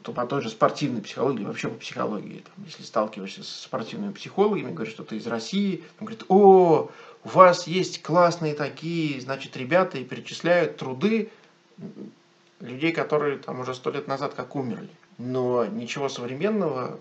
по 0.02 0.26
той 0.26 0.40
же 0.40 0.48
спортивной 0.48 1.02
психологии, 1.02 1.44
вообще 1.44 1.68
по 1.68 1.74
психологии. 1.74 2.40
Там, 2.40 2.64
если 2.64 2.84
сталкиваешься 2.84 3.42
с 3.42 3.48
спортивными 3.48 4.12
психологами, 4.12 4.72
говоришь, 4.72 4.94
что 4.94 5.04
ты 5.04 5.16
из 5.16 5.26
России, 5.26 5.84
он 6.00 6.06
говорит, 6.06 6.24
о, 6.30 6.90
у 7.24 7.28
вас 7.28 7.66
есть 7.66 8.02
классные 8.02 8.54
такие, 8.54 9.20
значит, 9.20 9.58
ребята, 9.58 9.98
и 9.98 10.04
перечисляют 10.04 10.78
труды 10.78 11.30
людей, 12.60 12.92
которые 12.92 13.36
там 13.36 13.60
уже 13.60 13.74
сто 13.74 13.90
лет 13.90 14.08
назад 14.08 14.32
как 14.32 14.56
умерли. 14.56 14.88
Но 15.18 15.66
ничего 15.66 16.08
современного, 16.08 16.98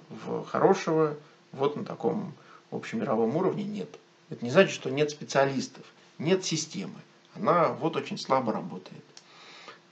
хорошего, 0.51 1.16
вот 1.53 1.78
на 1.78 1.86
таком 1.86 2.34
общемировом 2.70 3.34
уровне 3.38 3.64
нет. 3.64 3.97
Это 4.30 4.43
не 4.43 4.51
значит, 4.51 4.74
что 4.74 4.89
нет 4.89 5.10
специалистов, 5.10 5.86
нет 6.18 6.43
системы. 6.43 6.99
Она 7.34 7.70
вот 7.70 7.95
очень 7.95 8.18
слабо 8.18 8.51
работает. 8.51 9.06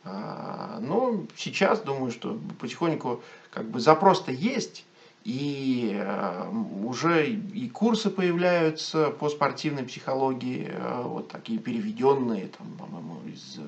А, 0.06 0.80
но 0.82 1.24
сейчас 1.38 1.82
думаю, 1.82 2.12
что 2.12 2.38
потихоньку 2.60 3.22
как 3.52 3.70
бы 3.70 3.80
запрос-то 3.80 4.32
есть, 4.32 4.86
и 5.24 5.98
а, 5.98 6.50
уже 6.84 7.30
и 7.30 7.70
курсы 7.70 8.10
появляются 8.10 9.12
по 9.12 9.30
спортивной 9.30 9.84
психологии, 9.84 10.70
а, 10.74 11.04
вот 11.04 11.30
такие 11.30 11.60
переведенные, 11.60 12.48
там, 12.48 12.74
по-моему, 12.78 13.22
из 13.28 13.60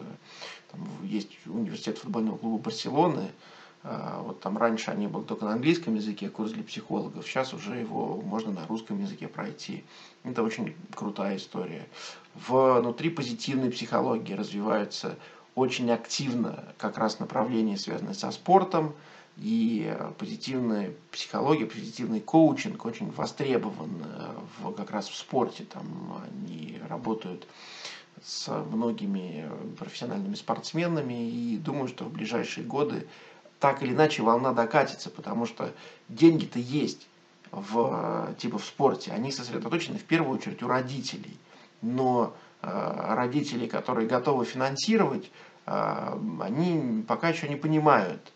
там, 0.71 0.81
есть 1.03 1.31
университет 1.45 1.99
футбольного 1.99 2.37
клуба 2.37 2.63
Барселоны, 2.63 3.31
вот 3.83 4.39
там 4.39 4.57
раньше 4.57 4.89
они 4.89 5.05
были 5.05 5.25
только 5.25 5.45
на 5.45 5.53
английском 5.53 5.93
языке, 5.93 6.27
курс 6.27 6.53
для 6.53 6.63
психологов, 6.63 7.23
сейчас 7.27 7.53
уже 7.53 7.75
его 7.75 8.19
можно 8.19 8.51
на 8.51 8.65
русском 8.65 8.99
языке 8.99 9.27
пройти. 9.27 9.83
Это 10.23 10.41
очень 10.41 10.75
крутая 10.95 11.37
история. 11.37 11.87
Внутри 12.33 13.11
позитивной 13.11 13.69
психологии 13.69 14.33
развиваются 14.33 15.19
очень 15.55 15.89
активно 15.91 16.63
как 16.77 16.97
раз 16.97 17.19
направления, 17.19 17.77
связанные 17.77 18.13
со 18.13 18.29
спортом, 18.31 18.93
и 19.37 19.93
позитивная 20.17 20.93
психология, 21.11 21.65
позитивный 21.65 22.21
коучинг 22.21 22.85
очень 22.85 23.11
востребован 23.11 24.05
в, 24.59 24.71
как 24.73 24.91
раз 24.91 25.09
в 25.09 25.15
спорте. 25.15 25.65
Там 25.65 26.21
они 26.25 26.79
работают 26.87 27.45
с 28.23 28.47
многими 28.71 29.49
профессиональными 29.77 30.35
спортсменами 30.35 31.29
и 31.29 31.57
думаю, 31.57 31.89
что 31.89 32.05
в 32.05 32.11
ближайшие 32.11 32.65
годы 32.65 33.07
так 33.59 33.83
или 33.83 33.93
иначе 33.93 34.21
волна 34.21 34.53
докатится, 34.53 35.09
потому 35.09 35.45
что 35.45 35.73
деньги-то 36.07 36.59
есть 36.59 37.07
в, 37.51 38.33
типа 38.37 38.57
в 38.57 38.65
спорте, 38.65 39.11
они 39.11 39.31
сосредоточены 39.31 39.97
в 39.97 40.03
первую 40.03 40.37
очередь 40.37 40.63
у 40.63 40.67
родителей. 40.67 41.37
Но 41.81 42.33
э, 42.65 43.13
родители, 43.15 43.67
которые 43.67 44.07
готовы 44.07 44.45
финансировать, 44.45 45.31
э, 45.65 46.17
они 46.41 47.03
пока 47.07 47.29
еще 47.29 47.47
не 47.47 47.55
понимают, 47.55 48.33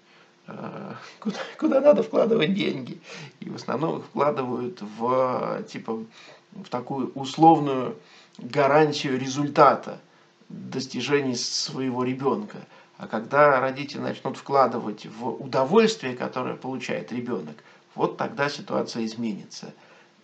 э, 0.48 0.94
куда, 1.20 1.38
куда 1.60 1.82
надо 1.82 2.04
вкладывать 2.04 2.54
деньги. 2.54 3.02
И 3.40 3.50
в 3.50 3.56
основном 3.56 4.00
их 4.00 4.06
вкладывают 4.06 4.82
в, 4.82 5.64
типа, 5.64 6.04
в 6.52 6.70
такую 6.70 7.12
условную 7.14 7.96
гарантию 8.38 9.20
результата 9.20 10.00
достижений 10.50 11.36
своего 11.36 12.04
ребенка. 12.04 12.58
А 12.98 13.08
когда 13.08 13.60
родители 13.60 14.00
начнут 14.00 14.38
вкладывать 14.38 15.06
в 15.06 15.30
удовольствие, 15.30 16.16
которое 16.16 16.56
получает 16.56 17.12
ребенок, 17.12 17.64
вот 17.96 18.18
тогда 18.18 18.50
ситуация 18.50 19.06
изменится. 19.06 19.74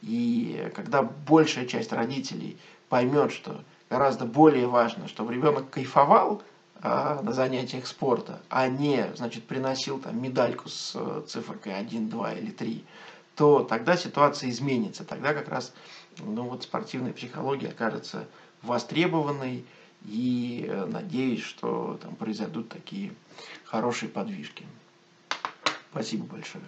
И 0.02 0.72
когда 0.76 1.02
большая 1.02 1.66
часть 1.66 1.92
родителей 1.94 2.58
поймет, 2.90 3.32
что 3.32 3.64
гораздо 3.96 4.26
более 4.26 4.68
важно, 4.68 5.08
чтобы 5.08 5.34
ребенок 5.34 5.70
кайфовал 5.70 6.42
а, 6.82 7.22
на 7.22 7.32
занятиях 7.32 7.88
спорта, 7.88 8.42
а 8.50 8.68
не, 8.68 9.10
значит, 9.16 9.46
приносил 9.46 10.00
там 10.00 10.22
медальку 10.22 10.68
с 10.68 10.92
э, 10.96 11.22
цифрой 11.26 11.74
1, 11.74 12.10
2 12.10 12.34
или 12.34 12.52
3, 12.52 12.84
то 13.38 13.62
тогда 13.62 13.96
ситуация 13.96 14.50
изменится. 14.50 15.06
Тогда 15.06 15.34
как 15.34 15.48
раз 15.48 15.74
ну, 16.20 16.44
вот 16.44 16.64
спортивная 16.64 17.14
психология 17.14 17.70
окажется 17.70 18.28
востребованной, 18.62 19.66
и 20.04 20.66
э, 20.68 20.86
надеюсь, 20.86 21.42
что 21.42 21.98
там 22.02 22.16
произойдут 22.16 22.68
такие 22.68 23.14
хорошие 23.64 24.10
подвижки. 24.10 24.66
Спасибо 25.92 26.26
большое. 26.26 26.66